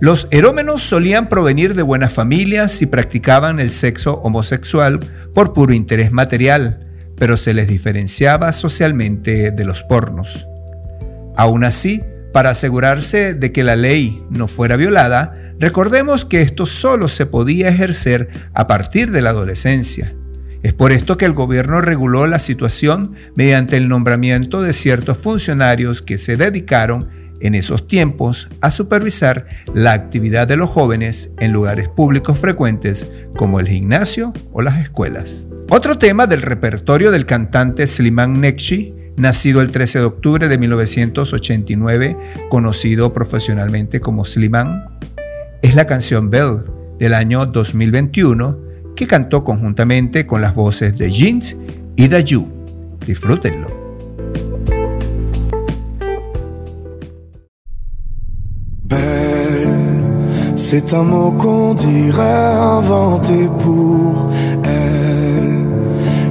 Los 0.00 0.28
erómenos 0.30 0.82
solían 0.82 1.28
provenir 1.28 1.74
de 1.74 1.82
buenas 1.82 2.12
familias 2.12 2.82
y 2.82 2.86
practicaban 2.86 3.60
el 3.60 3.70
sexo 3.70 4.14
homosexual 4.14 5.00
por 5.32 5.52
puro 5.52 5.72
interés 5.72 6.12
material, 6.12 6.86
pero 7.16 7.36
se 7.36 7.54
les 7.54 7.68
diferenciaba 7.68 8.52
socialmente 8.52 9.50
de 9.50 9.64
los 9.64 9.82
pornos. 9.84 10.46
Aún 11.36 11.64
así, 11.64 12.02
para 12.32 12.50
asegurarse 12.50 13.34
de 13.34 13.52
que 13.52 13.62
la 13.62 13.76
ley 13.76 14.22
no 14.28 14.48
fuera 14.48 14.76
violada, 14.76 15.34
recordemos 15.60 16.24
que 16.24 16.42
esto 16.42 16.66
solo 16.66 17.08
se 17.08 17.26
podía 17.26 17.68
ejercer 17.68 18.28
a 18.52 18.66
partir 18.66 19.12
de 19.12 19.22
la 19.22 19.30
adolescencia. 19.30 20.14
Es 20.64 20.72
por 20.72 20.92
esto 20.92 21.18
que 21.18 21.26
el 21.26 21.34
gobierno 21.34 21.82
reguló 21.82 22.26
la 22.26 22.38
situación 22.38 23.12
mediante 23.34 23.76
el 23.76 23.86
nombramiento 23.86 24.62
de 24.62 24.72
ciertos 24.72 25.18
funcionarios 25.18 26.00
que 26.00 26.16
se 26.16 26.38
dedicaron 26.38 27.10
en 27.40 27.54
esos 27.54 27.86
tiempos 27.86 28.48
a 28.62 28.70
supervisar 28.70 29.44
la 29.74 29.92
actividad 29.92 30.48
de 30.48 30.56
los 30.56 30.70
jóvenes 30.70 31.32
en 31.38 31.52
lugares 31.52 31.90
públicos 31.90 32.38
frecuentes 32.38 33.06
como 33.36 33.60
el 33.60 33.68
gimnasio 33.68 34.32
o 34.52 34.62
las 34.62 34.80
escuelas. 34.80 35.46
Otro 35.68 35.98
tema 35.98 36.26
del 36.26 36.40
repertorio 36.40 37.10
del 37.10 37.26
cantante 37.26 37.86
Sliman 37.86 38.40
Nekshi, 38.40 38.94
nacido 39.18 39.60
el 39.60 39.70
13 39.70 39.98
de 39.98 40.04
octubre 40.06 40.48
de 40.48 40.56
1989, 40.56 42.16
conocido 42.48 43.12
profesionalmente 43.12 44.00
como 44.00 44.24
Sliman, 44.24 44.98
es 45.60 45.74
la 45.74 45.84
canción 45.84 46.30
Bell 46.30 46.62
del 46.98 47.12
año 47.12 47.44
2021 47.44 48.63
que 48.96 49.06
cantó 49.06 49.44
conjuntamente 49.44 50.26
con 50.26 50.40
las 50.40 50.54
voces 50.54 50.96
de 50.96 51.10
Jeans 51.10 51.56
y 51.96 52.08
Dayu. 52.08 52.46
Disfrútenlo. 53.06 53.84
C'est 60.56 60.92
un 60.92 61.04
mot 61.04 61.30
qu'on 61.30 61.74
dirait 61.74 62.20
inventé 62.20 63.48
pour 63.60 64.28
elle. 64.64 65.66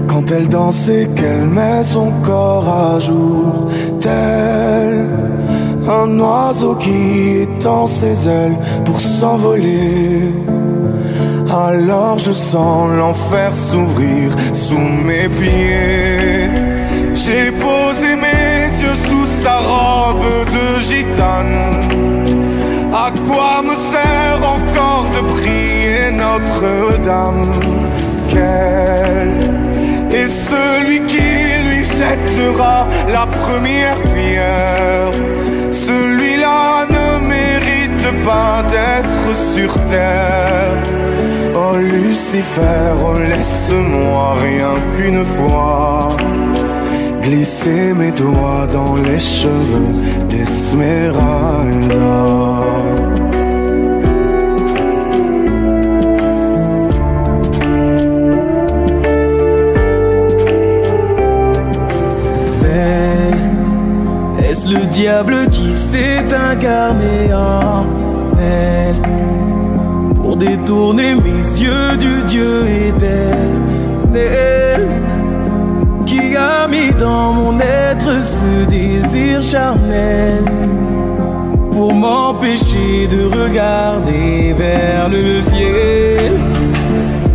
Quand 0.08 0.30
elle 0.32 0.50
danse 0.50 0.92
qu'elle 1.16 1.48
met 1.48 1.84
son 1.84 2.12
corps 2.24 2.68
à 2.68 3.00
jour, 3.00 3.68
tel 4.02 5.08
un 5.88 6.20
oiseau 6.20 6.76
qui 6.76 7.44
étend 7.44 7.88
ses 7.88 8.28
ailes 8.28 8.58
pour 8.84 9.00
s'envoler. 9.00 10.34
Alors 11.54 12.18
je 12.18 12.32
sens 12.32 12.90
l'enfer 12.98 13.56
s'ouvrir 13.56 14.32
sous 14.54 14.80
mes 14.80 15.30
pieds. 15.30 16.50
J'ai 17.14 17.52
posé 17.52 18.16
mes 18.16 18.82
yeux 18.82 18.98
sous 19.08 19.28
sa 19.44 19.58
robe 19.60 20.48
de 20.56 20.80
gitane. 20.80 21.84
À 22.92 23.12
quoi 23.28 23.62
me 23.62 23.76
sert 23.92 24.40
encore 24.58 25.06
de 25.16 25.22
prier 25.36 26.10
Notre-Dame? 26.12 27.60
Quel 28.32 29.30
est 30.12 30.28
celui 30.28 31.02
qui 31.06 31.30
lui 31.68 31.86
jettera 31.86 32.88
la 33.12 33.28
première 33.28 34.00
pierre? 34.16 35.12
Celui-là 35.72 36.88
ne 36.90 37.28
mérite 37.28 38.26
pas 38.26 38.64
d'être 38.74 39.38
sur 39.54 39.72
terre. 39.86 40.63
Lucifer, 42.34 42.96
laisse-moi 43.30 44.36
rien 44.42 44.74
qu'une 44.98 45.24
fois 45.24 46.18
glisser 47.22 47.94
mes 47.94 48.12
doigts 48.12 48.66
dans 48.72 48.96
les 48.96 49.20
cheveux 49.20 49.94
d'Esmeralda. 50.30 51.14
Mais 62.64 63.30
est-ce 64.44 64.68
le 64.68 64.88
diable 64.88 65.36
qui 65.52 65.72
s'est 65.72 66.26
incarné? 66.34 67.32
En 67.32 67.86
elle 68.40 68.96
pour 70.34 70.40
détourner 70.40 71.14
mes 71.16 71.62
yeux 71.62 71.98
du 71.98 72.24
Dieu 72.24 72.66
éternel 72.88 74.88
qui 76.08 76.36
a 76.36 76.68
mis 76.68 76.92
dans 76.92 77.34
mon 77.34 77.60
être 77.60 78.24
ce 78.24 78.66
désir 78.66 79.44
charnel 79.44 80.44
pour 81.72 81.94
m'empêcher 81.94 83.08
de 83.08 83.26
regarder 83.26 84.54
vers 84.54 85.08
le 85.10 85.40
ciel. 85.42 86.32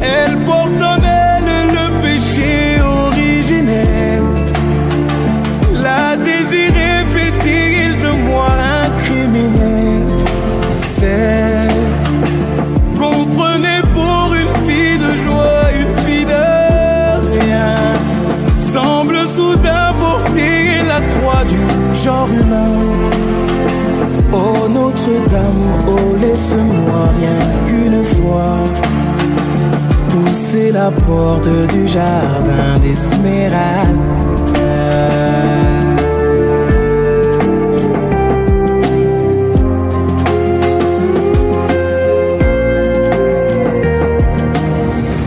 Elle 0.02 0.36
porte 0.44 0.82
en 0.82 1.00
elle 1.00 1.68
le 1.78 2.00
péché 2.02 2.80
originel. 2.82 4.37
Oh 24.32 24.68
Notre-Dame, 24.68 25.64
oh 25.86 26.16
laisse-moi 26.20 27.00
rien 27.18 27.40
qu'une 27.66 28.04
fois. 28.16 28.56
Pousser 30.10 30.70
la 30.72 30.90
porte 30.90 31.48
du 31.72 31.88
jardin 31.88 32.78
d'Esmeralda 32.82 34.38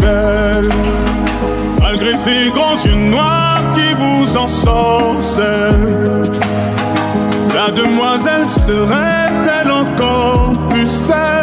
belle 0.02 0.70
Malgré 1.82 2.16
ces 2.16 2.49
grands 2.49 2.78
yeux 2.86 3.10
noirs 3.10 3.64
qui 3.76 3.93
vous 4.02 4.38
ensorcellent 4.38 6.31
ma 7.72 7.82
demoiselle 7.82 8.47
serait-elle 8.47 9.72
encore 9.72 10.53
plus 10.69 10.88
seule? 10.88 11.41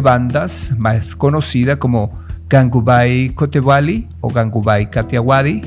Argebandas, 0.00 0.72
más 0.78 1.14
conocida 1.14 1.78
como 1.78 2.18
Gangubai 2.48 3.34
Kotewali 3.34 4.08
o 4.22 4.30
Gangubai 4.30 4.90
Kathiawadi, 4.90 5.60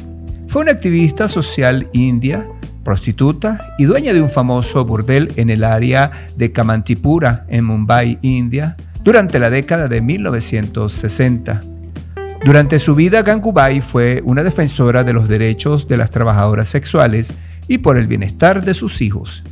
fue 0.48 0.64
una 0.64 0.72
activista 0.72 1.28
social 1.28 1.88
india, 1.94 2.48
prostituta 2.84 3.76
y 3.78 3.84
dueña 3.84 4.12
de 4.12 4.24
un 4.24 4.32
famoso 4.32 4.84
burdel 4.86 5.32
en 5.36 5.52
el 5.52 5.64
área 5.64 6.10
de 6.36 6.52
Kamantipura, 6.52 7.46
en 7.48 7.66
Mumbai, 7.66 8.18
India, 8.24 8.76
durante 9.04 9.38
la 9.38 9.52
década 9.52 9.88
de 9.88 10.02
1960. 10.02 11.64
Durante 12.44 12.80
su 12.80 12.96
vida, 12.96 13.22
Gangubai 13.22 13.82
fue 13.82 14.24
una 14.26 14.42
defensora 14.42 15.04
de 15.04 15.14
los 15.14 15.30
derechos 15.30 15.88
de 15.88 15.98
las 15.98 16.10
trabajadoras 16.10 16.70
sexuales 16.70 17.36
y 17.68 17.78
por 17.78 17.98
el 17.98 18.08
bienestar 18.08 18.66
de 18.66 18.74
sus 18.74 19.00
hijos. 19.04 19.44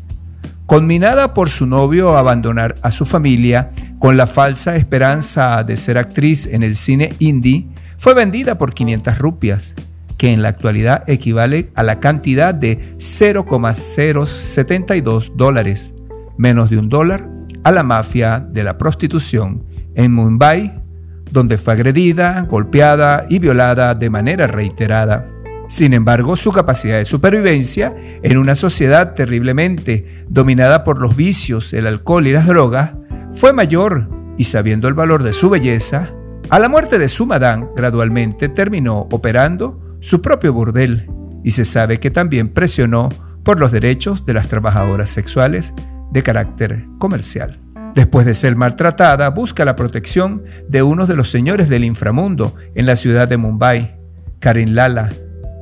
Conminada 0.66 1.36
por 1.36 1.52
su 1.52 1.68
novio 1.68 2.16
a 2.16 2.20
abandonar 2.20 2.78
a 2.82 2.90
su 2.90 3.06
familia 3.06 3.70
con 4.02 4.18
la 4.18 4.26
falsa 4.26 4.76
esperanza 4.76 5.64
de 5.64 5.78
ser 5.78 6.00
actriz 6.00 6.48
en 6.48 6.64
el 6.64 6.76
cine 6.76 7.14
indie, 7.20 7.68
fue 8.00 8.16
vendida 8.16 8.58
por 8.58 8.74
500 8.74 9.20
rupias, 9.20 9.76
que 10.18 10.34
en 10.34 10.42
la 10.42 10.50
actualidad 10.50 11.08
equivale 11.08 11.70
a 11.76 11.84
la 11.84 12.00
cantidad 12.00 12.56
de 12.56 12.96
0,072 12.98 15.34
dólares, 15.38 15.94
menos 16.36 16.72
de 16.72 16.80
un 16.80 16.90
dólar, 16.90 17.30
a 17.64 17.72
la 17.72 17.84
mafia 17.84 18.40
de 18.40 18.64
la 18.64 18.80
prostitución 18.80 19.64
en 19.94 20.12
Mumbai, 20.14 20.82
donde 21.30 21.60
fue 21.60 21.74
agredida, 21.74 22.42
golpeada 22.50 23.28
y 23.30 23.38
violada 23.38 23.94
de 23.94 24.10
manera 24.10 24.48
reiterada. 24.48 25.28
Sin 25.70 25.94
embargo, 25.94 26.36
su 26.38 26.52
capacidad 26.52 26.98
de 26.98 27.06
supervivencia 27.06 27.96
en 28.24 28.40
una 28.40 28.56
sociedad 28.56 29.14
terriblemente 29.14 30.26
dominada 30.28 30.84
por 30.84 31.00
los 31.00 31.16
vicios, 31.16 31.72
el 31.74 31.86
alcohol 31.86 32.26
y 32.26 32.32
las 32.32 32.48
drogas 32.48 32.94
fue 33.34 33.54
mayor 33.54 34.10
y 34.38 34.46
sabiendo 34.46 34.88
el 34.88 34.94
valor 34.94 35.24
de 35.24 35.34
su 35.34 35.50
belleza, 35.50 36.12
a 36.50 36.60
la 36.60 36.70
muerte 36.70 37.00
de 37.00 37.10
su 37.10 37.26
madame 37.26 37.68
gradualmente 37.76 38.50
terminó 38.50 39.08
operando 39.12 39.98
su 40.00 40.22
propio 40.22 40.52
burdel 40.54 41.10
y 41.44 41.52
se 41.52 41.66
sabe 41.66 42.00
que 42.00 42.12
también 42.12 42.50
presionó 42.50 43.10
por 43.44 43.60
los 43.60 43.72
derechos 43.72 44.26
de 44.26 44.34
las 44.34 44.48
trabajadoras 44.48 45.10
sexuales 45.10 45.74
de 46.12 46.24
carácter 46.24 46.86
comercial. 47.00 47.60
Después 47.96 48.26
de 48.26 48.36
ser 48.36 48.56
maltratada, 48.56 49.30
busca 49.30 49.66
la 49.66 49.76
protección 49.76 50.44
de 50.68 50.82
uno 50.84 51.08
de 51.08 51.16
los 51.16 51.30
señores 51.30 51.70
del 51.70 51.84
inframundo 51.84 52.56
en 52.76 52.86
la 52.86 52.96
ciudad 52.96 53.28
de 53.28 53.38
Mumbai, 53.38 54.00
Karin 54.40 54.76
Lala, 54.76 55.14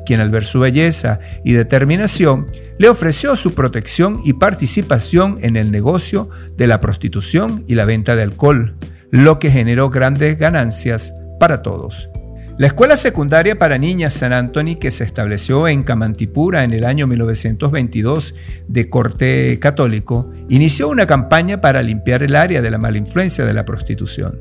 quien 0.10 0.22
al 0.22 0.32
ver 0.32 0.43
su 0.43 0.60
belleza 0.60 1.20
y 1.43 1.53
determinación 1.53 2.47
le 2.80 2.89
ofreció 2.89 3.36
su 3.36 3.53
protección 3.53 4.20
y 4.26 4.34
participación 4.34 5.38
en 5.43 5.55
el 5.55 5.70
negocio 5.70 6.32
de 6.57 6.66
la 6.66 6.82
prostitución 6.82 7.64
y 7.68 7.76
la 7.76 7.86
venta 7.86 8.16
de 8.16 8.24
alcohol, 8.24 8.76
lo 9.12 9.38
que 9.38 9.51
generó 9.51 9.91
grandes 9.91 10.39
ganancias 10.39 11.14
para 11.39 11.62
todos. 11.62 12.10
La 12.57 12.66
escuela 12.66 12.97
secundaria 12.97 13.60
para 13.60 13.78
niñas 13.78 14.16
San 14.16 14.34
Anthony, 14.34 14.80
que 14.80 14.89
se 14.89 15.03
estableció 15.03 15.68
en 15.68 15.84
Camantipura 15.84 16.64
en 16.64 16.74
el 16.74 16.86
año 16.86 17.05
1922 17.05 18.34
de 18.68 18.89
corte 18.89 19.60
católico, 19.60 20.32
inició 20.49 20.89
una 20.89 21.05
campaña 21.05 21.62
para 21.62 21.84
limpiar 21.84 22.24
el 22.24 22.36
área 22.36 22.64
de 22.64 22.72
la 22.72 22.80
mala 22.80 22.97
influencia 22.97 23.45
de 23.45 23.53
la 23.53 23.64
prostitución. 23.64 24.39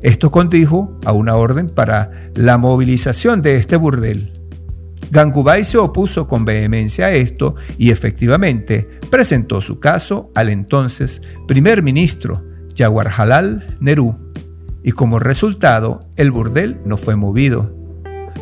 Esto 0.00 0.30
condujo 0.30 0.98
a 1.04 1.12
una 1.12 1.36
orden 1.36 1.68
para 1.68 2.30
la 2.34 2.56
movilización 2.56 3.42
de 3.42 3.56
este 3.56 3.76
burdel. 3.76 4.35
Gangubai 5.10 5.64
se 5.64 5.78
opuso 5.78 6.26
con 6.26 6.44
vehemencia 6.44 7.06
a 7.06 7.12
esto 7.12 7.54
y 7.78 7.90
efectivamente 7.90 8.88
presentó 9.10 9.60
su 9.60 9.80
caso 9.80 10.30
al 10.34 10.48
entonces 10.48 11.22
primer 11.46 11.82
ministro 11.82 12.44
Jawaharlal 12.76 13.76
Nehru 13.80 14.14
y 14.82 14.92
como 14.92 15.18
resultado 15.18 16.08
el 16.16 16.30
burdel 16.30 16.80
no 16.84 16.96
fue 16.96 17.16
movido. 17.16 17.72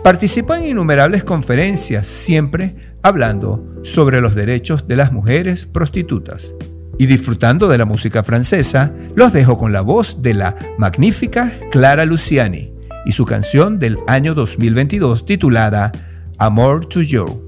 Participó 0.03 0.55
en 0.55 0.67
innumerables 0.67 1.25
conferencias, 1.25 2.07
siempre 2.07 2.77
hablando 3.03 3.81
sobre 3.83 4.21
los 4.21 4.35
derechos 4.35 4.87
de 4.87 4.97
las 4.97 5.13
mujeres 5.13 5.65
prostitutas. 5.65 6.55
Y 6.99 7.07
disfrutando 7.07 7.69
de 7.69 7.79
la 7.79 7.87
música 7.87 8.23
francesa, 8.23 8.93
los 9.17 9.33
dejo 9.33 9.57
con 9.57 9.73
la 9.73 9.81
voz 9.81 10.23
de 10.23 10.35
la 10.35 10.57
magnífica 10.77 11.53
Clara 11.71 12.05
Luciani 12.05 12.75
y 13.07 13.13
su 13.13 13.25
canción 13.25 13.79
del 13.79 13.99
año 14.07 14.35
2022 14.35 15.25
titulada 15.25 15.93
Amor 16.41 16.81
to 16.91 17.01
You. 17.01 17.44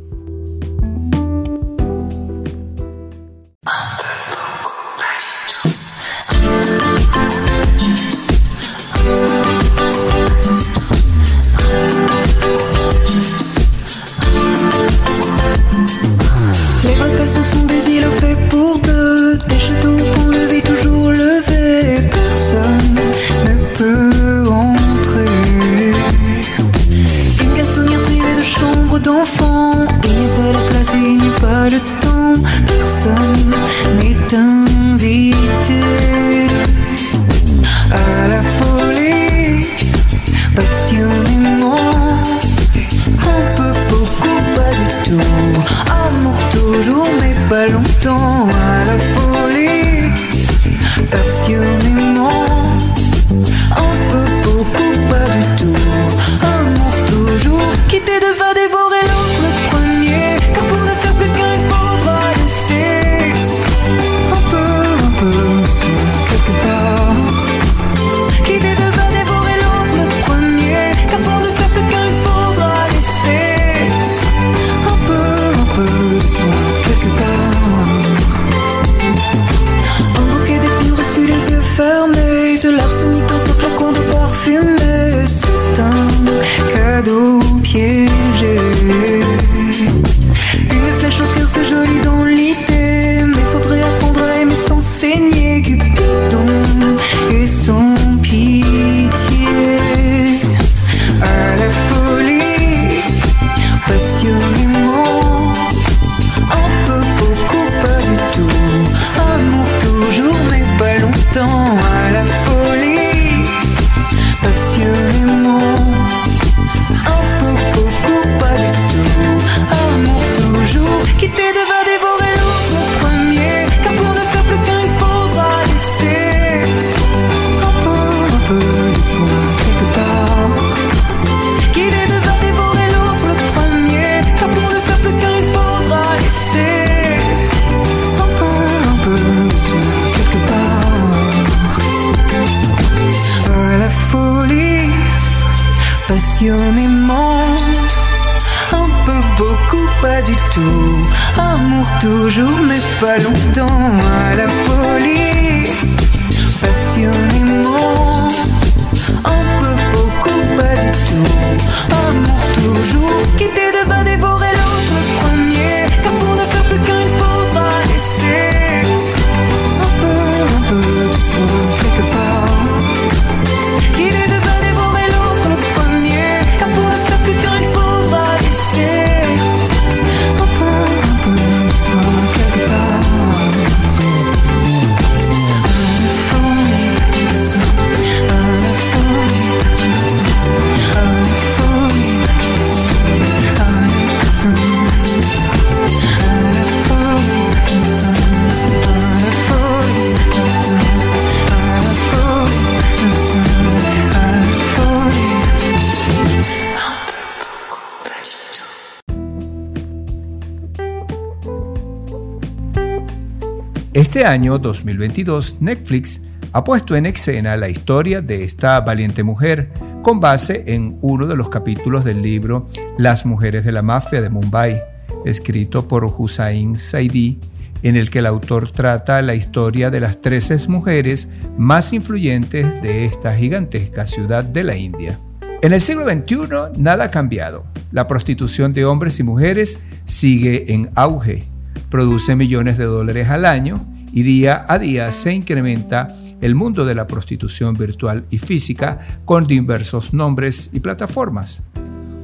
Año 214.27 214.59
2022, 214.59 215.57
Netflix 215.61 216.21
ha 216.53 216.65
puesto 216.65 216.97
en 216.97 217.07
escena 217.07 217.57
la 217.57 217.69
historia 217.69 218.21
de 218.21 218.45
esta 218.45 218.81
valiente 218.81 219.23
mujer 219.23 219.73
con 220.03 220.21
base 220.21 220.65
en 220.67 220.99
uno 221.01 221.27
de 221.27 221.37
los 221.37 221.49
capítulos 221.49 222.05
del 222.05 222.23
libro 222.23 222.69
Las 222.99 223.25
mujeres 223.25 223.65
de 223.65 223.73
la 223.73 223.83
mafia 223.83 224.21
de 224.21 224.29
Mumbai, 224.29 224.83
escrito 225.25 225.87
por 225.87 226.05
Hussain 226.05 226.79
Saidi, 226.79 227.41
en 227.83 227.97
el 227.97 228.11
que 228.11 228.19
el 228.19 228.27
autor 228.27 228.73
trata 228.73 229.23
la 229.23 229.35
historia 229.35 229.91
de 229.91 230.01
las 230.01 230.21
13 230.21 230.69
mujeres 230.69 231.29
más 231.57 231.93
influyentes 231.93 232.83
de 232.83 233.05
esta 233.05 233.35
gigantesca 233.35 234.07
ciudad 234.07 234.45
de 234.45 234.65
la 234.65 234.77
India. 234.77 235.19
En 235.63 235.73
el 235.73 235.81
siglo 235.81 236.05
XXI 236.05 236.77
nada 236.77 237.05
ha 237.05 237.11
cambiado. 237.11 237.65
La 237.93 238.09
prostitución 238.09 238.73
de 238.73 238.85
hombres 238.85 239.21
y 239.21 239.23
mujeres 239.23 239.79
sigue 240.05 240.73
en 240.75 240.91
auge 240.97 241.47
produce 241.91 242.35
millones 242.35 242.77
de 242.77 242.85
dólares 242.85 243.29
al 243.29 243.45
año 243.45 243.96
y 244.13 244.23
día 244.23 244.65
a 244.69 244.79
día 244.79 245.11
se 245.13 245.33
incrementa 245.33 246.15
el 246.41 246.55
mundo 246.55 246.85
de 246.85 246.95
la 246.95 247.07
prostitución 247.07 247.75
virtual 247.75 248.25
y 248.31 248.39
física 248.39 249.01
con 249.25 249.47
diversos 249.47 250.13
nombres 250.13 250.71
y 250.73 250.81
plataformas. 250.81 251.63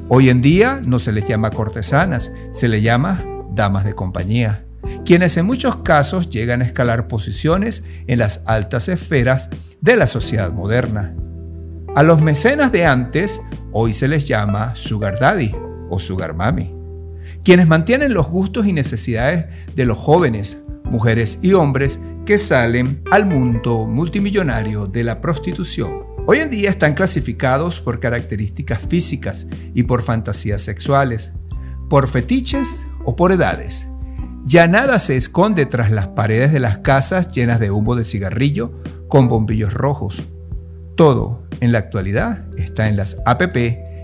Hoy 0.08 0.28
en 0.28 0.42
día 0.42 0.80
no 0.84 0.98
se 0.98 1.12
les 1.12 1.26
llama 1.26 1.50
cortesanas, 1.50 2.30
se 2.52 2.68
les 2.68 2.82
llama 2.82 3.24
damas 3.54 3.84
de 3.84 3.94
compañía, 3.94 4.64
quienes 5.04 5.36
en 5.36 5.46
muchos 5.46 5.76
casos 5.76 6.28
llegan 6.28 6.60
a 6.60 6.66
escalar 6.66 7.08
posiciones 7.08 7.84
en 8.06 8.18
las 8.18 8.42
altas 8.46 8.88
esferas 8.88 9.48
de 9.80 9.96
la 9.96 10.06
sociedad 10.06 10.52
moderna. 10.52 11.14
A 11.94 12.02
los 12.02 12.20
mecenas 12.20 12.72
de 12.72 12.86
antes 12.86 13.40
hoy 13.72 13.94
se 13.94 14.08
les 14.08 14.26
llama 14.26 14.74
sugar 14.74 15.18
daddy 15.18 15.54
o 15.88 15.98
sugar 15.98 16.34
mami 16.34 16.82
quienes 17.44 17.66
mantienen 17.66 18.14
los 18.14 18.28
gustos 18.28 18.66
y 18.66 18.72
necesidades 18.72 19.46
de 19.74 19.84
los 19.84 19.98
jóvenes, 19.98 20.58
mujeres 20.92 21.38
y 21.42 21.54
hombres 21.54 21.98
que 22.26 22.38
salen 22.38 23.02
al 23.10 23.26
mundo 23.26 23.88
multimillonario 23.88 24.86
de 24.86 25.02
la 25.02 25.20
prostitución. 25.20 26.04
Hoy 26.26 26.38
en 26.38 26.50
día 26.50 26.70
están 26.70 26.94
clasificados 26.94 27.80
por 27.80 27.98
características 27.98 28.82
físicas 28.86 29.48
y 29.74 29.84
por 29.84 30.02
fantasías 30.02 30.62
sexuales, 30.62 31.32
por 31.88 32.08
fetiches 32.08 32.82
o 33.04 33.16
por 33.16 33.32
edades. 33.32 33.88
Ya 34.44 34.68
nada 34.68 34.98
se 34.98 35.16
esconde 35.16 35.66
tras 35.66 35.90
las 35.90 36.08
paredes 36.08 36.52
de 36.52 36.60
las 36.60 36.78
casas 36.78 37.32
llenas 37.32 37.58
de 37.58 37.70
humo 37.70 37.96
de 37.96 38.04
cigarrillo 38.04 38.72
con 39.08 39.28
bombillos 39.28 39.72
rojos. 39.72 40.24
Todo, 40.94 41.48
en 41.60 41.72
la 41.72 41.78
actualidad, 41.78 42.46
está 42.58 42.88
en 42.88 42.96
las 42.96 43.16
APP 43.24 43.56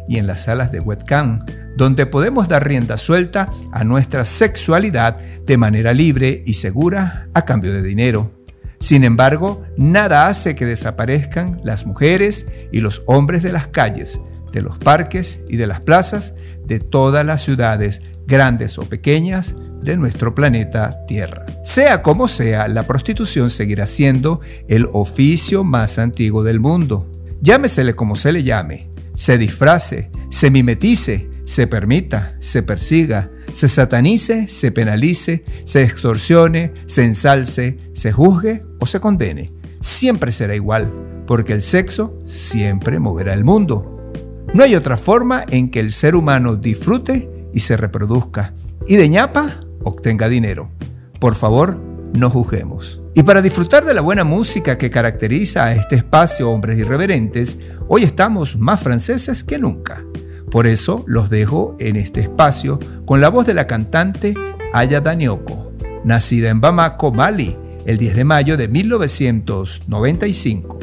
y 0.08 0.16
en 0.16 0.26
las 0.26 0.44
salas 0.44 0.72
de 0.72 0.80
webcam, 0.80 1.44
donde 1.78 2.06
podemos 2.06 2.48
dar 2.48 2.66
rienda 2.66 2.98
suelta 2.98 3.52
a 3.70 3.84
nuestra 3.84 4.24
sexualidad 4.24 5.16
de 5.46 5.56
manera 5.56 5.94
libre 5.94 6.42
y 6.44 6.54
segura 6.54 7.28
a 7.34 7.44
cambio 7.44 7.72
de 7.72 7.82
dinero. 7.82 8.32
Sin 8.80 9.04
embargo, 9.04 9.62
nada 9.76 10.26
hace 10.26 10.56
que 10.56 10.66
desaparezcan 10.66 11.60
las 11.62 11.86
mujeres 11.86 12.46
y 12.72 12.80
los 12.80 13.04
hombres 13.06 13.44
de 13.44 13.52
las 13.52 13.68
calles, 13.68 14.20
de 14.52 14.60
los 14.60 14.76
parques 14.78 15.38
y 15.48 15.56
de 15.56 15.68
las 15.68 15.80
plazas 15.80 16.34
de 16.66 16.80
todas 16.80 17.24
las 17.24 17.42
ciudades, 17.42 18.02
grandes 18.26 18.76
o 18.76 18.88
pequeñas, 18.88 19.54
de 19.80 19.96
nuestro 19.96 20.34
planeta 20.34 21.06
Tierra. 21.06 21.46
Sea 21.62 22.02
como 22.02 22.26
sea, 22.26 22.66
la 22.66 22.88
prostitución 22.88 23.50
seguirá 23.50 23.86
siendo 23.86 24.40
el 24.66 24.88
oficio 24.92 25.62
más 25.62 26.00
antiguo 26.00 26.42
del 26.42 26.58
mundo. 26.58 27.08
Llámesele 27.40 27.94
como 27.94 28.16
se 28.16 28.32
le 28.32 28.42
llame, 28.42 28.90
se 29.14 29.38
disfrace, 29.38 30.10
se 30.28 30.50
mimetice, 30.50 31.37
se 31.48 31.66
permita, 31.66 32.36
se 32.40 32.62
persiga, 32.62 33.30
se 33.52 33.70
satanice, 33.70 34.48
se 34.48 34.70
penalice, 34.70 35.46
se 35.64 35.82
extorsione, 35.82 36.74
se 36.84 37.06
ensalce, 37.06 37.78
se 37.94 38.12
juzgue 38.12 38.66
o 38.80 38.86
se 38.86 39.00
condene. 39.00 39.50
Siempre 39.80 40.30
será 40.30 40.54
igual, 40.54 40.92
porque 41.26 41.54
el 41.54 41.62
sexo 41.62 42.18
siempre 42.26 42.98
moverá 42.98 43.32
el 43.32 43.44
mundo. 43.44 44.12
No 44.52 44.62
hay 44.62 44.74
otra 44.74 44.98
forma 44.98 45.42
en 45.48 45.70
que 45.70 45.80
el 45.80 45.92
ser 45.92 46.16
humano 46.16 46.56
disfrute 46.56 47.30
y 47.54 47.60
se 47.60 47.78
reproduzca, 47.78 48.52
y 48.86 48.96
de 48.96 49.08
ñapa 49.08 49.60
obtenga 49.84 50.28
dinero. 50.28 50.70
Por 51.18 51.34
favor, 51.34 51.80
no 52.12 52.28
juzguemos. 52.28 53.00
Y 53.14 53.22
para 53.22 53.40
disfrutar 53.40 53.86
de 53.86 53.94
la 53.94 54.02
buena 54.02 54.22
música 54.22 54.76
que 54.76 54.90
caracteriza 54.90 55.64
a 55.64 55.72
este 55.72 55.96
espacio 55.96 56.50
Hombres 56.50 56.78
Irreverentes, 56.78 57.58
hoy 57.88 58.02
estamos 58.02 58.58
más 58.58 58.82
franceses 58.82 59.44
que 59.44 59.58
nunca. 59.58 60.04
Por 60.50 60.66
eso 60.66 61.04
los 61.06 61.30
dejo 61.30 61.76
en 61.78 61.96
este 61.96 62.20
espacio 62.20 62.78
con 63.04 63.20
la 63.20 63.28
voz 63.28 63.46
de 63.46 63.54
la 63.54 63.66
cantante 63.66 64.34
Aya 64.72 65.00
Danioko, 65.00 65.72
nacida 66.04 66.50
en 66.50 66.60
Bamako, 66.60 67.12
Mali, 67.12 67.56
el 67.84 67.98
10 67.98 68.16
de 68.16 68.24
mayo 68.24 68.56
de 68.56 68.66
1995, 68.68 70.78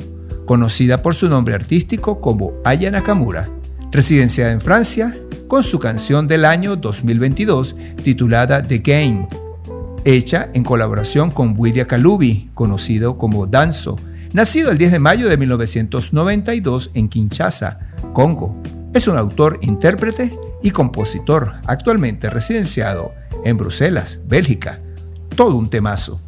conocida 0.46 1.02
por 1.02 1.16
su 1.16 1.28
nombre 1.30 1.56
artístico 1.56 2.20
como 2.22 2.54
Aya 2.64 2.92
Nakamura, 2.92 3.50
residenciada 3.92 4.52
en 4.52 4.62
Francia, 4.62 5.20
con 5.48 5.64
su 5.64 5.80
canción 5.80 6.28
del 6.28 6.46
año 6.46 6.76
2022 6.76 7.76
titulada 8.04 8.68
The 8.68 8.78
Game, 8.80 9.28
hecha 10.04 10.50
en 10.54 10.64
colaboración 10.64 11.32
con 11.32 11.56
William 11.58 11.88
Kalubi, 11.88 12.52
conocido 12.54 13.18
como 13.18 13.48
Danzo, 13.48 13.98
nacido 14.34 14.70
el 14.72 14.78
10 14.78 14.92
de 14.94 15.00
mayo 15.00 15.30
de 15.30 15.38
1992 15.38 16.92
en 16.94 17.10
Kinshasa, 17.10 17.80
Congo. 18.14 18.62
Es 18.96 19.10
un 19.10 19.18
autor, 19.18 19.60
intérprete 19.62 20.40
y 20.64 20.72
compositor, 20.72 21.56
actualmente 21.68 22.30
residenciado 22.30 23.14
en 23.44 23.58
Bruselas, 23.58 24.20
Bélgica. 24.26 24.80
Todo 25.36 25.58
un 25.58 25.70
temazo. 25.70 26.22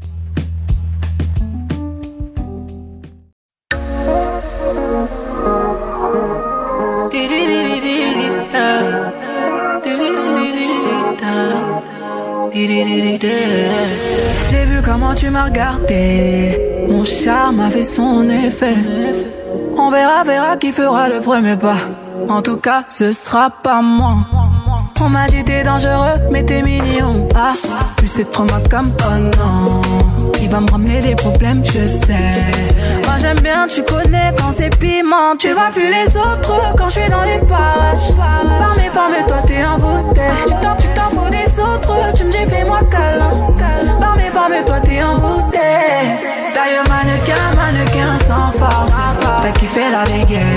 J'ai 14.49 14.65
vu 14.65 14.81
comment 14.83 15.15
tu 15.15 15.29
m'as 15.29 15.45
regardé. 15.45 16.85
Mon 16.89 17.05
charme 17.05 17.61
a 17.61 17.69
fait 17.69 17.83
son 17.83 18.29
effet. 18.29 18.75
On 19.77 19.89
verra, 19.89 20.25
verra 20.25 20.57
qui 20.57 20.73
fera 20.73 21.07
le 21.07 21.21
premier 21.21 21.55
pas. 21.55 22.06
En 22.29 22.41
tout 22.41 22.57
cas, 22.57 22.83
ce 22.87 23.11
sera 23.11 23.49
pas 23.49 23.81
moi. 23.81 24.17
On 25.01 25.09
m'a 25.09 25.27
dit 25.27 25.43
t'es 25.43 25.63
dangereux, 25.63 26.19
mais 26.31 26.43
t'es 26.43 26.61
mignon. 26.61 27.27
Ah, 27.35 27.53
tu 27.97 28.07
sais 28.07 28.25
trop 28.25 28.43
ma 28.43 28.59
cam, 28.69 28.91
oh 28.99 29.17
non. 29.37 29.81
Il 30.41 30.49
va 30.49 30.59
me 30.59 30.69
ramener 30.69 30.99
des 31.01 31.15
problèmes, 31.15 31.63
je 31.63 31.85
sais. 31.85 32.33
Moi 33.05 33.17
j'aime 33.19 33.39
bien, 33.39 33.67
tu 33.67 33.83
connais 33.83 34.33
quand 34.37 34.51
c'est 34.57 34.75
piment. 34.77 35.35
Tu 35.37 35.53
vois 35.53 35.69
plus 35.71 35.89
les 35.89 36.07
autres 36.17 36.75
quand 36.77 36.89
je 36.89 36.99
suis 36.99 37.09
dans 37.09 37.23
les 37.23 37.39
parages. 37.39 38.13
Par 38.17 38.75
mes 38.75 38.89
formes, 38.89 39.25
toi 39.27 39.37
t'es 39.45 39.63
envoûté. 39.63 40.21
Tu 40.47 40.53
t'en, 40.53 40.75
tu 40.75 40.87
t'en 40.89 41.09
fous 41.11 41.29
des 41.29 41.59
autres, 41.61 42.13
tu 42.15 42.23
me 42.25 42.31
dis 42.31 42.45
fais-moi 42.49 42.79
câlin. 42.89 43.31
Par 43.99 44.15
mes 44.15 44.29
formes, 44.31 44.63
toi 44.65 44.79
t'es 44.83 45.01
envoûté. 45.03 45.59
Taille 46.53 46.81
mannequin, 46.89 47.55
mannequin 47.55 48.17
sans 48.27 48.51
force. 48.57 48.91
T'as 49.43 49.51
kiffé 49.51 49.81
la 49.91 50.03
dégaine. 50.03 50.56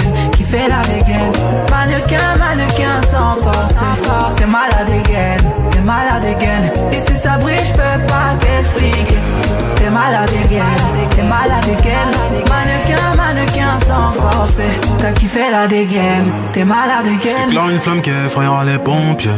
Mannequin, 1.70 2.36
Mannequin, 2.38 3.00
sans 3.10 3.36
force, 3.36 3.68
sans 3.68 3.96
force. 4.04 4.34
T'es 4.36 4.46
malade 4.46 4.90
again, 4.90 5.36
t'es 5.70 5.80
malade 5.80 6.24
again. 6.24 6.72
Et 6.92 6.98
si 6.98 7.14
ça 7.14 7.38
brille, 7.38 7.56
je 7.64 7.72
peux 7.72 8.06
pas 8.08 8.34
t'expliquer. 8.38 9.18
T'es 9.76 9.88
malade 9.90 10.30
again, 10.44 10.62
t'es 11.16 11.22
malade 11.22 11.64
again. 11.78 12.10
Mannequin, 12.50 13.16
mannequin 13.16 13.70
sans 13.86 14.10
force. 14.12 14.56
T'as 14.98 15.12
kiffé 15.12 15.50
la 15.50 15.66
dégaine, 15.66 16.30
t'es 16.52 16.64
malade 16.64 17.06
again. 17.06 17.46
J'éclaire 17.46 17.68
une 17.70 17.78
flamme 17.78 18.02
qui 18.02 18.10
effrayera 18.10 18.64
les 18.64 18.78
pompiers. 18.78 19.30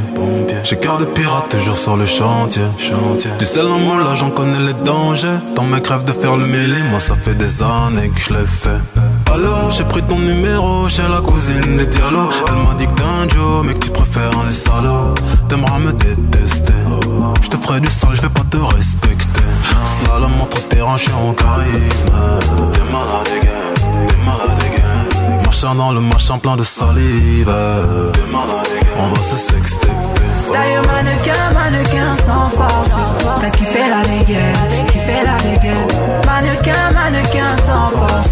J'ai 0.65 0.77
cœur 0.77 0.99
de 0.99 1.05
pirate 1.05 1.49
toujours 1.51 1.77
sur 1.77 1.97
le 1.97 2.07
chantier. 2.07 2.63
chantier. 2.79 3.31
Du 3.39 3.45
sel 3.45 3.67
en 3.67 3.79
moi 3.79 3.99
là 3.99 4.15
j'en 4.17 4.31
connais 4.31 4.59
les 4.61 4.75
dangers. 4.75 5.39
Dans 5.55 5.65
mes 5.65 5.81
crèves 5.81 6.05
de 6.05 6.13
faire 6.13 6.37
le 6.37 6.47
mêlé, 6.47 6.79
moi 6.91 6.99
ça 6.99 7.15
fait 7.15 7.35
des 7.35 7.63
années 7.63 8.09
que 8.09 8.21
je 8.21 8.33
l'ai 8.35 8.47
fait. 8.47 8.81
Alors 9.33 9.71
j'ai 9.71 9.85
pris 9.85 10.03
ton 10.03 10.19
numéro 10.19 10.89
chez 10.89 11.03
la 11.09 11.21
cousine 11.21 11.77
des 11.77 11.87
dialogues. 11.87 12.33
Elle 12.49 12.55
m'a 12.67 12.75
dit 12.75 12.87
que 12.87 12.93
t'es 12.93 13.03
un 13.03 13.29
Joe, 13.29 13.65
mais 13.65 13.75
que 13.75 13.79
tu 13.81 13.91
préfères 13.91 14.31
les 14.47 14.53
salauds. 14.53 15.15
T'aimeras 15.49 15.79
me 15.79 15.93
détester. 15.93 16.73
Je 17.43 17.49
te 17.49 17.57
ferai 17.57 17.81
du 17.81 17.89
sale, 17.89 18.15
je 18.15 18.23
vais 18.23 18.29
pas 18.29 18.45
te 18.51 18.59
respecter. 18.59 19.41
Slalom 20.05 20.33
entre 20.41 20.69
terrain, 20.69 20.97
je 20.97 21.05
suis 21.05 21.13
en 21.13 21.33
charisme. 21.33 22.13
T'es 22.75 22.93
malade 22.93 23.31
again, 23.39 24.07
t'es 24.07 24.17
malade 24.27 24.63
again. 24.69 25.41
Marchant 25.45 25.75
dans 25.75 25.93
le 25.93 26.01
machin 26.01 26.39
plein 26.39 26.57
de 26.57 26.65
salive. 26.65 27.53
T'es 28.13 28.33
malade 28.33 28.73
on 28.99 29.09
va 29.09 29.23
se 29.23 29.37
sexter. 29.37 30.02
D'ailleurs 30.53 30.83
mannequin, 30.87 31.55
mannequin 31.55 32.09
sans 32.27 32.49
force. 32.57 32.91
T'as 33.41 33.51
kiffé 33.51 33.81
la 33.89 34.03
dégaine, 34.03 34.87
kiffé 34.87 35.15
la 35.25 35.37
dégaine 35.51 35.87
Mannequin, 36.27 36.91
mannequin 36.95 37.49
sans 37.67 37.89
force. 37.97 38.31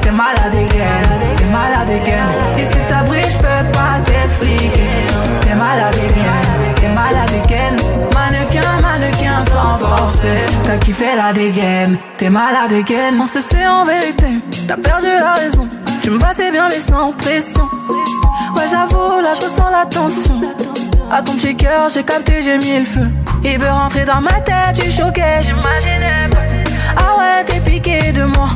T'es 0.00 0.10
malade 0.10 0.54
again, 0.54 1.36
t'es 1.36 1.44
malade 1.44 1.90
again 1.90 2.26
Et 2.58 2.64
si 2.64 2.78
ça 2.88 3.02
brille, 3.04 3.22
je 3.30 3.38
peux 3.38 3.72
pas 3.72 4.00
t'expliquer. 4.04 4.90
T'es 5.40 5.54
malade 5.54 5.94
again, 5.94 6.74
t'es 6.76 6.88
malade 6.88 7.30
again 7.44 7.76
Mannequin, 8.14 8.80
mannequin 8.82 9.38
sans 9.46 9.78
force. 9.78 10.18
T'as 10.64 10.76
kiffé 10.78 11.16
la 11.16 11.32
dégaine, 11.32 11.98
t'es 12.18 12.30
malade 12.30 12.72
again 12.72 13.14
On 13.20 13.26
se 13.26 13.40
sait 13.40 13.66
en 13.66 13.84
vérité, 13.84 14.26
t'as 14.66 14.76
perdu 14.76 15.06
la 15.06 15.34
raison. 15.34 15.68
Tu 16.02 16.10
me 16.10 16.18
passais 16.18 16.50
bien 16.50 16.68
mais 16.68 16.80
sans 16.80 17.12
pression. 17.12 17.68
Ouais 18.56 18.64
j'avoue, 18.70 19.20
là 19.22 19.32
je 19.34 19.46
ressens 19.46 19.70
la 19.70 19.86
tension 19.86 20.40
à 21.10 21.22
ton 21.22 21.34
petit 21.34 21.56
cœur, 21.56 21.88
j'ai 21.92 22.02
capté, 22.02 22.42
j'ai 22.42 22.58
mis 22.58 22.78
le 22.78 22.84
feu. 22.84 23.10
Il 23.44 23.58
veut 23.58 23.70
rentrer 23.70 24.04
dans 24.04 24.20
ma 24.20 24.40
tête, 24.40 24.74
tu 24.74 24.90
choqué, 24.90 25.22
j'imaginais 25.42 26.28
pas. 26.30 26.38
Ah 26.96 27.18
ouais, 27.18 27.44
t'es 27.44 27.60
piqué 27.60 28.12
de 28.12 28.24
moi. 28.24 28.48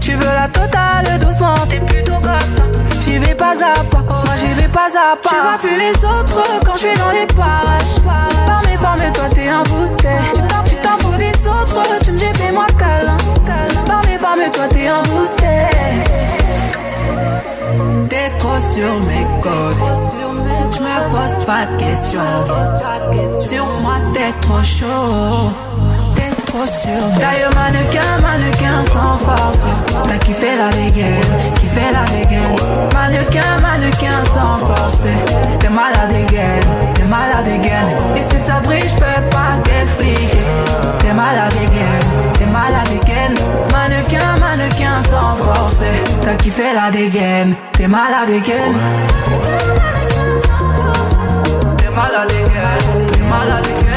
Tu 0.00 0.12
veux 0.12 0.24
la 0.24 0.48
totale 0.48 1.18
doucement, 1.20 1.54
t'es 1.68 1.80
plutôt 1.80 2.20
comme. 2.20 2.72
J'y 3.00 3.18
vais 3.18 3.34
pas 3.34 3.52
à 3.52 3.84
pas, 3.84 4.02
moi 4.08 4.34
j'y 4.36 4.48
vais 4.48 4.68
pas 4.68 4.86
à 4.86 5.16
pas. 5.16 5.30
Tu 5.30 5.36
vois 5.36 5.58
plus 5.58 5.78
les 5.78 6.04
autres 6.04 6.42
quand 6.64 6.74
je 6.74 6.78
suis 6.78 6.98
dans 6.98 7.10
les 7.10 7.26
parages. 7.26 8.02
Par 8.46 8.62
mes 8.66 8.76
formes, 8.76 9.12
toi 9.12 9.24
t'es 9.34 9.48
bouteille. 9.70 10.44
Tu 10.68 10.76
t'en 10.76 10.98
fous 10.98 11.16
des 11.16 11.48
autres, 11.48 11.82
tu 12.04 12.12
me 12.12 12.18
dis 12.18 12.32
fais-moi 12.34 12.66
câlin. 12.78 13.16
Par 13.86 14.00
mes 14.06 14.18
formes, 14.18 14.50
toi 14.52 14.64
t'es 14.70 14.88
un 14.88 15.02
Sur 18.58 19.00
mes 19.02 19.24
côtes. 19.40 19.92
Je 20.72 20.80
me 20.80 21.10
pose 21.10 21.44
pas 21.46 21.64
de 21.66 21.76
questions. 21.78 22.20
Sur 23.40 23.66
moi, 23.82 23.94
t'es 24.12 24.32
trop 24.40 24.62
chaud. 24.62 25.52
T'es 26.16 26.30
trop 26.44 26.66
sûr. 26.66 27.02
D'ailleurs, 27.20 27.54
mannequin, 27.54 28.20
mannequin 28.20 28.82
sans 28.92 29.16
force. 29.18 29.58
T'as 30.08 30.18
kiffé 30.18 30.56
la 30.56 30.70
dégaine, 30.70 31.20
kiffé 31.54 31.82
la 31.92 32.04
dégaine. 32.16 32.56
Mannequin, 32.92 33.60
mannequin 33.62 34.24
sans 34.34 34.58
force. 34.66 34.98
T'es 35.60 35.68
malade 35.68 36.12
again, 36.12 36.60
t'es 36.94 37.04
malade 37.04 37.46
again. 37.46 37.86
Et 38.16 38.22
si 38.22 38.42
ça 38.44 38.60
brille, 38.64 38.82
je 38.82 38.94
peux 38.94 39.22
pas 39.30 39.56
t'expliquer. 39.62 40.37
T'as 46.48 46.54
kiffé 46.54 46.72
la 46.74 46.90
dégaine, 46.90 47.54
t'es 47.72 47.86
malade 47.88 48.30
again. 48.30 48.72
T'es 51.76 51.90
malade 51.90 52.30
again, 52.30 53.06
t'es 53.12 53.20
malade 53.20 53.66
again. 53.66 53.87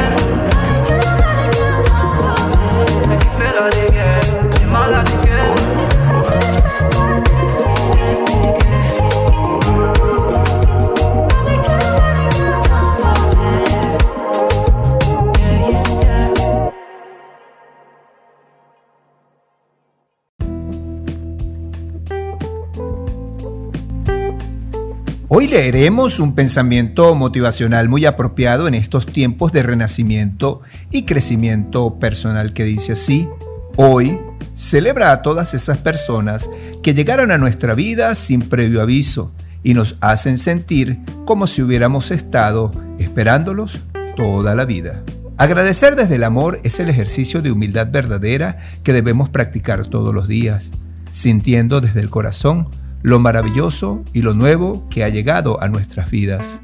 Hoy 25.34 25.48
leeremos 25.48 26.20
un 26.20 26.36
pensamiento 26.36 27.16
motivacional 27.16 27.88
muy 27.88 28.04
apropiado 28.04 28.68
en 28.68 28.74
estos 28.74 29.06
tiempos 29.06 29.54
de 29.54 29.64
renacimiento 29.64 30.62
y 30.92 31.06
crecimiento 31.06 32.00
personal 32.00 32.52
que 32.52 32.66
dice 32.66 32.92
así, 32.92 33.30
hoy 33.78 34.20
celebra 34.56 35.14
a 35.14 35.22
todas 35.22 35.54
esas 35.54 35.78
personas 35.78 36.50
que 36.84 36.94
llegaron 36.94 37.32
a 37.32 37.38
nuestra 37.38 37.76
vida 37.76 38.14
sin 38.16 38.42
previo 38.50 38.82
aviso 38.82 39.34
y 39.64 39.74
nos 39.74 39.96
hacen 40.02 40.38
sentir 40.38 41.00
como 41.24 41.48
si 41.48 41.62
hubiéramos 41.62 42.12
estado 42.12 42.74
esperándolos 43.00 43.80
toda 44.18 44.54
la 44.54 44.66
vida. 44.66 45.02
Agradecer 45.38 45.96
desde 45.96 46.16
el 46.16 46.26
amor 46.26 46.60
es 46.66 46.82
el 46.82 46.90
ejercicio 46.90 47.42
de 47.42 47.54
humildad 47.54 47.88
verdadera 47.90 48.58
que 48.84 48.92
debemos 48.92 49.30
practicar 49.30 49.86
todos 49.86 50.14
los 50.14 50.28
días, 50.28 50.72
sintiendo 51.12 51.80
desde 51.80 52.02
el 52.02 52.10
corazón 52.10 52.81
lo 53.02 53.20
maravilloso 53.20 54.04
y 54.14 54.22
lo 54.22 54.34
nuevo 54.34 54.88
que 54.90 55.04
ha 55.04 55.10
llegado 55.10 55.62
a 55.62 55.70
nuestras 55.70 56.10
vidas. 56.10 56.62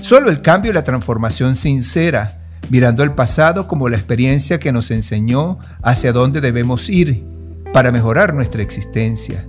Solo 0.00 0.30
el 0.30 0.42
cambio 0.42 0.70
y 0.70 0.74
la 0.74 0.84
transformación 0.84 1.54
sincera, 1.54 2.40
mirando 2.70 3.02
el 3.02 3.12
pasado 3.12 3.66
como 3.66 3.88
la 3.88 3.96
experiencia 3.96 4.58
que 4.58 4.72
nos 4.72 4.90
enseñó 4.90 5.58
hacia 5.82 6.12
dónde 6.12 6.40
debemos 6.40 6.88
ir 6.88 7.24
para 7.72 7.92
mejorar 7.92 8.34
nuestra 8.34 8.62
existencia. 8.62 9.46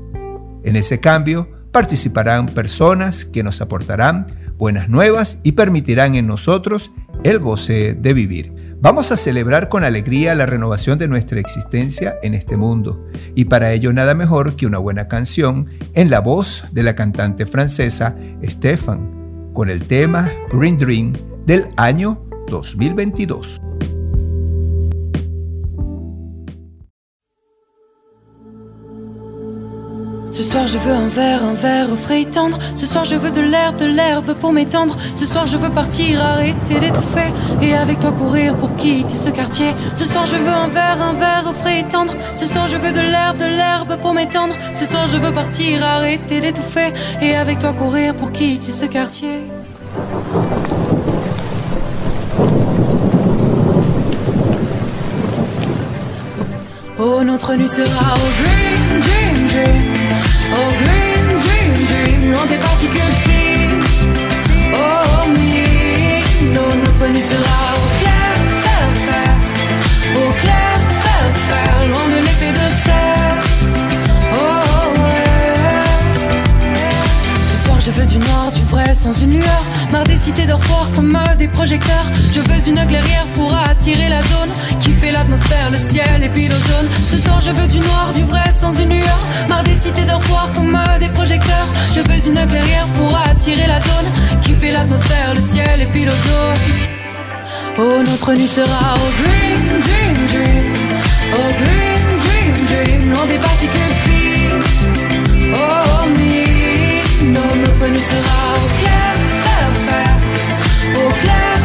En 0.63 0.75
ese 0.75 0.99
cambio 0.99 1.49
participarán 1.71 2.47
personas 2.47 3.25
que 3.25 3.43
nos 3.43 3.61
aportarán 3.61 4.27
buenas 4.57 4.89
nuevas 4.89 5.39
y 5.43 5.53
permitirán 5.53 6.15
en 6.15 6.27
nosotros 6.27 6.91
el 7.23 7.39
goce 7.39 7.93
de 7.93 8.13
vivir. 8.13 8.70
Vamos 8.81 9.11
a 9.11 9.17
celebrar 9.17 9.69
con 9.69 9.83
alegría 9.83 10.33
la 10.33 10.47
renovación 10.47 10.97
de 10.97 11.07
nuestra 11.07 11.39
existencia 11.39 12.17
en 12.23 12.33
este 12.33 12.57
mundo, 12.57 13.05
y 13.35 13.45
para 13.45 13.73
ello 13.73 13.93
nada 13.93 14.15
mejor 14.15 14.55
que 14.55 14.65
una 14.65 14.79
buena 14.79 15.07
canción 15.07 15.67
en 15.93 16.09
la 16.09 16.19
voz 16.19 16.65
de 16.71 16.81
la 16.81 16.95
cantante 16.95 17.45
francesa 17.45 18.15
Stefan, 18.43 19.51
con 19.53 19.69
el 19.69 19.85
tema 19.85 20.31
Green 20.51 20.79
Dream 20.79 21.13
del 21.45 21.69
año 21.77 22.25
2022. 22.47 23.61
Ce 30.31 30.43
soir 30.43 30.65
je 30.65 30.77
veux 30.77 30.93
un 30.93 31.09
verre, 31.09 31.43
un 31.43 31.53
verre 31.53 31.91
au 31.91 31.97
frais 31.97 32.21
et 32.21 32.25
tendre. 32.25 32.57
Ce 32.75 32.85
soir 32.85 33.03
je 33.03 33.15
veux 33.15 33.31
de 33.31 33.41
l'herbe, 33.41 33.75
de 33.75 33.85
l'herbe 33.85 34.33
pour 34.35 34.53
m'étendre. 34.53 34.95
Ce 35.13 35.25
soir 35.25 35.45
je 35.45 35.57
veux 35.57 35.69
partir, 35.69 36.23
arrêter 36.23 36.79
d'étouffer. 36.79 37.33
Et 37.61 37.73
avec 37.73 37.99
toi 37.99 38.13
courir 38.13 38.55
pour 38.55 38.73
quitter 38.77 39.17
ce 39.17 39.29
quartier. 39.29 39.73
Ce 39.93 40.05
soir 40.05 40.25
je 40.25 40.37
veux 40.37 40.47
un 40.47 40.69
verre, 40.69 41.01
un 41.01 41.13
verre 41.13 41.47
au 41.49 41.53
frais 41.53 41.81
et 41.81 41.83
tendre. 41.83 42.13
Ce 42.35 42.47
soir 42.47 42.69
je 42.69 42.77
veux 42.77 42.93
de 42.93 43.01
l'herbe, 43.01 43.39
de 43.39 43.45
l'herbe 43.45 43.97
pour 44.01 44.13
m'étendre. 44.13 44.55
Ce 44.73 44.85
soir 44.85 45.05
je 45.07 45.17
veux 45.17 45.33
partir, 45.33 45.83
arrêter 45.83 46.39
d'étouffer. 46.39 46.93
Et 47.21 47.35
avec 47.35 47.59
toi 47.59 47.73
courir 47.73 48.15
pour 48.15 48.31
quitter 48.31 48.71
ce 48.71 48.85
quartier. 48.85 49.41
Oh, 57.03 57.20
notre 57.31 57.55
nuit 57.55 57.69
sera 57.69 58.13
au 58.13 58.29
green, 58.41 58.99
dream, 59.05 59.35
dream. 59.47 59.83
Oh, 60.53 60.71
green, 60.83 61.23
dream, 61.45 61.73
dream. 61.87 62.31
Loin 62.31 62.45
des 62.47 62.57
particules 62.57 63.15
fines. 63.25 63.79
Oh, 64.73 65.27
me. 65.29 66.53
Non, 66.55 66.69
notre 66.83 67.07
nuit 67.13 67.21
sera 67.33 67.59
au 67.79 67.85
clair, 67.99 68.33
fer, 68.63 68.85
fer. 69.07 69.31
Au 70.17 70.29
clair, 70.43 70.75
fer, 71.03 71.23
fer. 71.47 71.73
Loin 71.89 72.07
de 72.13 72.19
l'épée 72.27 72.53
de 72.59 72.67
serre. 72.85 73.37
Oh, 74.35 75.01
ouais. 75.01 75.55
Ce 77.49 77.65
soir, 77.65 77.79
je 77.79 77.91
veux 77.91 78.05
du 78.07 78.19
vrai, 78.19 78.50
sans 79.01 79.19
une 79.23 79.31
lueur. 79.31 79.63
Marre 79.91 80.03
des 80.03 80.15
cités 80.15 80.45
dortoirs 80.45 80.89
comme 80.95 81.17
des 81.39 81.47
projecteurs. 81.47 82.05
Je 82.33 82.39
veux 82.39 82.67
une 82.67 82.85
clairière 82.85 83.25
pour 83.33 83.51
attirer 83.53 84.09
la 84.09 84.21
zone 84.21 84.51
qui 84.79 84.91
fait 84.91 85.11
l'atmosphère, 85.11 85.71
le 85.71 85.77
ciel 85.77 86.23
et 86.23 86.29
puis 86.29 86.47
l'ozone. 86.47 86.87
Ce 87.09 87.17
soir, 87.17 87.41
je 87.41 87.51
veux 87.51 87.67
du 87.67 87.79
noir, 87.79 88.11
du 88.13 88.23
vrai, 88.23 88.43
sans 88.55 88.71
une 88.79 88.89
lueur. 88.89 89.21
Marre 89.49 89.63
des 89.63 89.71
L'électricité 89.71 90.05
dort 90.05 90.23
froid 90.23 90.47
comme 90.55 90.77
des 90.99 91.09
projecteurs. 91.09 91.67
Je 91.95 92.01
veux 92.01 92.27
une 92.27 92.47
clairière 92.47 92.85
pour 92.95 93.17
attirer 93.17 93.65
la 93.65 93.79
zone 93.79 94.09
qui 94.43 94.53
fait 94.53 94.71
l'atmosphère, 94.71 95.33
le 95.33 95.41
ciel 95.41 95.81
et 95.81 95.87
puis 95.87 96.05
l'ozone. 96.05 96.61
Oh, 97.79 98.03
notre 98.05 98.33
nuit 98.33 98.47
sera 98.47 98.93
au 98.93 99.09
green, 99.23 99.59
dream, 99.85 100.13
dream. 100.33 100.73
Au 101.33 101.47
green, 101.61 102.01
dream, 102.25 102.53
dream. 102.71 103.11
Loin 103.11 103.25
des 103.25 103.39
particules 103.39 103.95
fines. 104.03 105.53
Oh, 105.55 106.19
nuit. 106.19 106.30
Au 110.93 111.09
clair. 111.21 111.57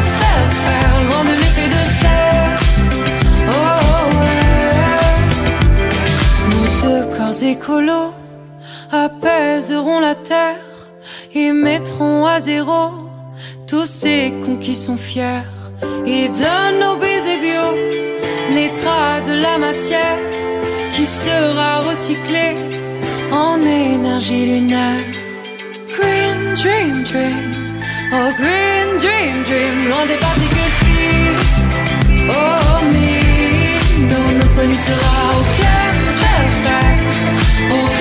Loin 1.09 1.23
de 1.23 1.35
l'épée 1.41 1.69
de 1.75 1.83
serre. 2.01 2.59
Oh, 3.49 3.61
ouais. 4.19 4.41
Nos 6.49 6.69
deux 6.83 7.05
corps 7.15 7.43
écolos 7.43 8.11
apaiseront 8.91 9.99
la 9.99 10.15
terre 10.15 10.55
et 11.33 11.51
mettront 11.51 12.25
à 12.25 12.39
zéro 12.39 12.91
tous 13.67 13.85
ces 13.85 14.33
cons 14.45 14.57
qui 14.57 14.75
sont 14.75 14.97
fiers. 14.97 15.43
Et 16.05 16.29
d'un 16.29 16.71
nos 16.79 16.95
baisers 16.97 17.39
bio 17.39 17.75
naîtra 18.53 19.21
de 19.21 19.33
la 19.33 19.57
matière 19.57 20.19
qui 20.91 21.05
sera 21.05 21.81
recyclée 21.81 22.55
en 23.31 23.61
énergie 23.61 24.45
lunaire. 24.45 25.16
dream, 26.61 27.03
dream. 27.03 27.81
Oh, 28.11 28.33
green 28.35 28.97
dream, 28.97 29.43
dream. 29.43 29.91
All 29.91 30.07
the 30.07 30.17
body 30.17 30.47
good 30.57 30.73
feel. 30.81 31.35
Oh, 32.33 32.81
me. 32.93 33.77
No, 34.09 34.19
no, 34.37 34.45
prince, 34.55 34.89
I'll 34.89 35.43
play, 35.57 36.47
play. 36.63 36.93
Oh, 37.73 37.96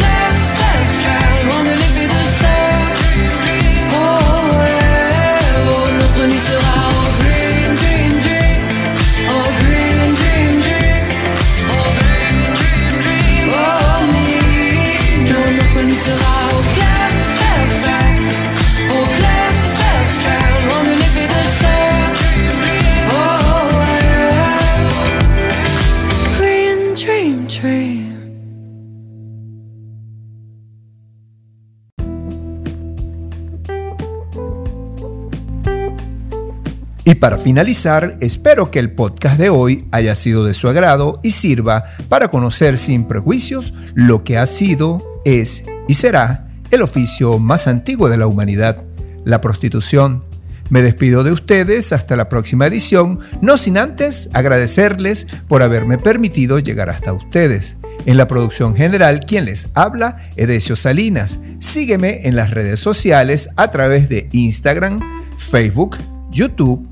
Y 37.17 37.19
para 37.19 37.39
finalizar, 37.39 38.19
espero 38.21 38.71
que 38.71 38.79
el 38.79 38.91
podcast 38.91 39.39
de 39.39 39.49
hoy 39.49 39.89
haya 39.91 40.15
sido 40.15 40.45
de 40.45 40.53
su 40.53 40.69
agrado 40.69 41.19
y 41.23 41.31
sirva 41.31 41.87
para 42.11 42.29
conocer 42.29 42.77
sin 42.77 43.09
prejuicios 43.09 43.73
lo 43.95 44.23
que 44.23 44.37
ha 44.37 44.47
sido, 44.47 45.03
es 45.25 45.65
y 45.89 45.95
será 45.95 46.49
el 46.71 46.83
oficio 46.83 47.39
más 47.39 47.69
antiguo 47.69 48.11
de 48.11 48.19
la 48.19 48.27
humanidad, 48.27 48.83
la 49.25 49.41
prostitución. 49.41 50.25
Me 50.69 50.83
despido 50.83 51.25
de 51.25 51.33
ustedes 51.33 51.91
hasta 51.95 52.17
la 52.17 52.29
próxima 52.29 52.67
edición, 52.67 53.21
no 53.41 53.57
sin 53.57 53.79
antes 53.79 54.29
agradecerles 54.35 55.27
por 55.49 55.63
haberme 55.63 55.97
permitido 55.97 56.59
llegar 56.59 56.91
hasta 56.91 57.15
ustedes. 57.15 57.77
En 58.05 58.19
la 58.19 58.29
producción 58.29 58.77
general, 58.77 59.21
quien 59.21 59.47
les 59.47 59.69
habla, 59.73 60.19
Edesio 60.37 60.77
Salinas. 60.77 61.39
Sígueme 61.61 62.29
en 62.29 62.37
las 62.37 62.51
redes 62.51 62.79
sociales 62.79 63.49
a 63.57 63.71
través 63.71 64.11
de 64.11 64.29
Instagram, 64.33 65.01
Facebook, 65.39 65.97
YouTube, 66.31 66.87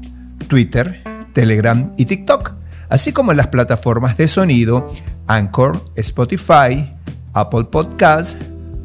Twitter, 0.46 1.02
Telegram 1.32 1.92
y 1.96 2.04
TikTok, 2.06 2.52
así 2.88 3.12
como 3.12 3.32
en 3.32 3.38
las 3.38 3.48
plataformas 3.48 4.16
de 4.16 4.28
sonido 4.28 4.86
Anchor, 5.26 5.82
Spotify, 5.96 6.94
Apple 7.32 7.64
Podcasts, 7.64 8.38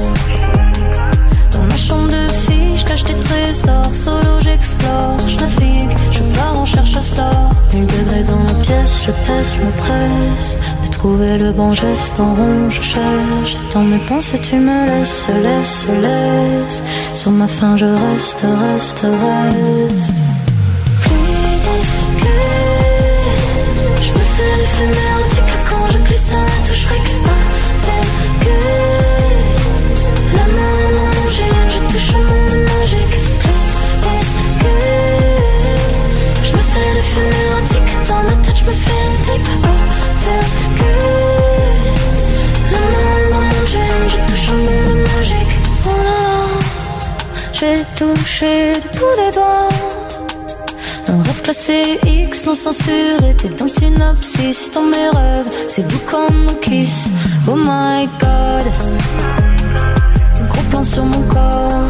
Dans 1.50 1.64
ma 1.64 1.78
chambre 1.78 2.10
de 2.10 2.28
fille, 2.44 2.76
je 2.76 2.84
cache 2.84 3.06
des 3.06 3.14
trésors. 3.14 3.96
Solo, 3.96 4.42
j'explore, 4.42 5.16
je 5.30 5.40
navigue, 5.40 5.98
je 6.12 6.20
pars 6.38 6.60
en 6.60 6.66
cherche 6.66 6.98
à 6.98 7.02
star. 7.02 7.52
Une 7.74 7.86
degré 7.86 8.22
dans 8.24 8.44
la 8.44 8.54
pièce, 8.66 9.06
je 9.06 9.12
teste, 9.26 9.60
me 9.64 9.72
presse. 9.78 10.58
De 10.84 10.92
trouver 10.92 11.38
le 11.38 11.54
bon 11.54 11.74
geste 11.74 12.20
en 12.20 12.36
rond, 12.36 12.70
je 12.70 12.82
cherche. 12.82 13.60
Dans 13.74 13.84
mes 13.84 13.98
pensées, 14.10 14.40
tu 14.40 14.56
me 14.58 14.88
laisses, 14.88 15.30
laisse, 15.42 15.88
laisse. 16.02 16.84
Sur 17.16 17.32
ma 17.32 17.48
faim, 17.48 17.78
je 17.78 17.86
reste, 17.86 18.42
reste, 18.42 19.00
reste. 19.00 20.16
Plus 21.02 21.16
je 24.02 24.14
me 24.14 24.20
fais 24.20 24.56
les 24.58 24.66
fumées, 24.66 25.12
on 25.16 25.30
que 25.30 25.70
quand 25.70 25.88
je 25.94 25.98
glisse, 26.00 26.34
on 26.36 26.42
ne 26.42 26.68
toucherait 26.68 26.98
que 26.98 27.26
ma. 27.26 27.36
Touché 47.96 48.74
du 48.82 49.00
bout 49.00 49.16
des 49.18 49.32
doigts. 49.32 49.70
Un 51.08 51.22
rêve 51.22 51.42
classé 51.42 52.00
X 52.06 52.46
non 52.46 52.56
censuré, 52.56 53.34
t'es 53.38 53.50
dans 53.50 53.66
le 53.66 53.70
synopsis, 53.70 54.72
dans 54.72 54.82
mes 54.82 55.10
rêves, 55.10 55.50
c'est 55.68 55.88
doux 55.88 56.02
comme 56.06 56.48
un 56.50 56.54
kiss. 56.56 57.10
Oh 57.48 57.56
my 57.56 58.08
god, 58.20 58.66
gros 60.50 60.64
plan 60.70 60.84
sur 60.84 61.06
mon 61.06 61.22
corps. 61.24 61.88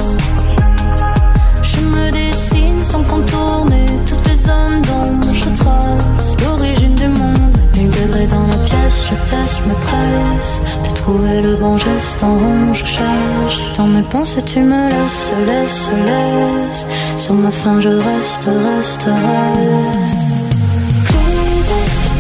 Je 1.64 1.80
me 1.80 2.12
dessine 2.12 2.82
sans 2.82 3.04
contourner 3.04 3.86
toutes 4.08 4.28
les 4.28 4.36
zones 4.36 4.82
d'ombre, 4.82 5.28
je 5.34 5.50
trace 5.50 6.38
l'origine 6.44 6.96
du 6.96 7.08
monde. 7.08 7.56
Une 7.76 7.90
degré 7.90 8.28
dans 8.28 8.48
la 8.48 8.58
pièce, 8.66 9.10
je 9.10 9.16
teste, 9.32 9.66
me 9.66 9.74
presse 9.74 10.62
trouver 11.06 11.40
le 11.40 11.56
bon 11.56 11.78
geste 11.78 12.24
en 12.24 12.34
rond, 12.34 12.74
je 12.74 12.86
cherche. 12.86 13.62
Dans 13.78 13.86
mes 13.86 14.02
pensées, 14.02 14.42
tu 14.42 14.60
me 14.60 14.90
laisses, 14.94 15.32
laisse, 15.46 15.90
laisse. 16.08 16.88
Sur 17.18 17.36
ma 17.36 17.52
faim, 17.52 17.80
je 17.80 17.90
reste, 17.90 18.48
reste, 18.68 19.04
reste. 19.04 20.24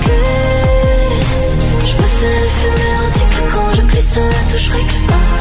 Que 0.05 1.85
je 1.89 1.95
me 2.01 2.07
fais 2.17 2.41
fumer 2.59 2.91
un 3.03 3.09
tic 3.17 3.31
toucherai 4.51 4.79
que 4.79 4.93
que 4.93 5.34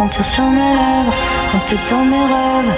sentir 0.00 0.24
sur 0.24 0.44
mes 0.44 0.74
lèvres 0.80 1.14
quand 1.52 1.62
t'es 1.66 1.76
dans 1.90 2.04
mes 2.06 2.24
rêves, 2.34 2.74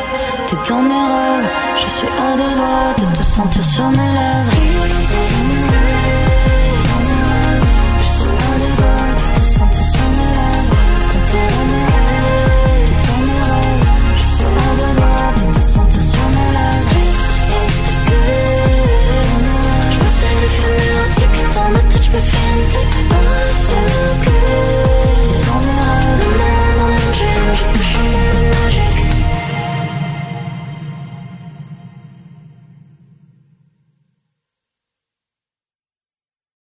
t'es 0.49 0.57
dans 0.69 0.83
mes 0.83 1.05
rêves. 1.15 1.49
Je 1.81 1.87
suis 1.87 2.09
à 2.27 2.37
deux 2.37 2.55
doigts 2.57 2.95
de 2.99 3.05
te 3.17 3.23
sentir 3.23 3.65
sur 3.65 3.89
mes 3.91 4.11
lèvres. 4.19 4.53
Je 8.01 8.11
suis 8.17 8.31
de 8.31 8.67
te 8.67 9.43
quand 9.59 9.71
t'es 9.71 9.85
dans 9.95 10.11
mes 10.19 10.31
rêves, 10.41 10.71
t'es 11.11 11.33
dans 13.07 13.21
mes. 13.29 13.47
Je 14.17 14.27
suis 14.35 14.51
de 15.39 15.45
te 15.57 15.61
sentir 15.75 16.03
sur 16.13 16.27
mes 16.35 16.51
lèvres. 16.57 16.91
Je 19.95 19.99
me 20.03 20.09
fais 20.19 20.35
dans 21.55 21.71
je 22.03 22.11
me 22.11 22.19
fais 22.19 22.47
une 22.53 22.69
tête. 22.69 23.12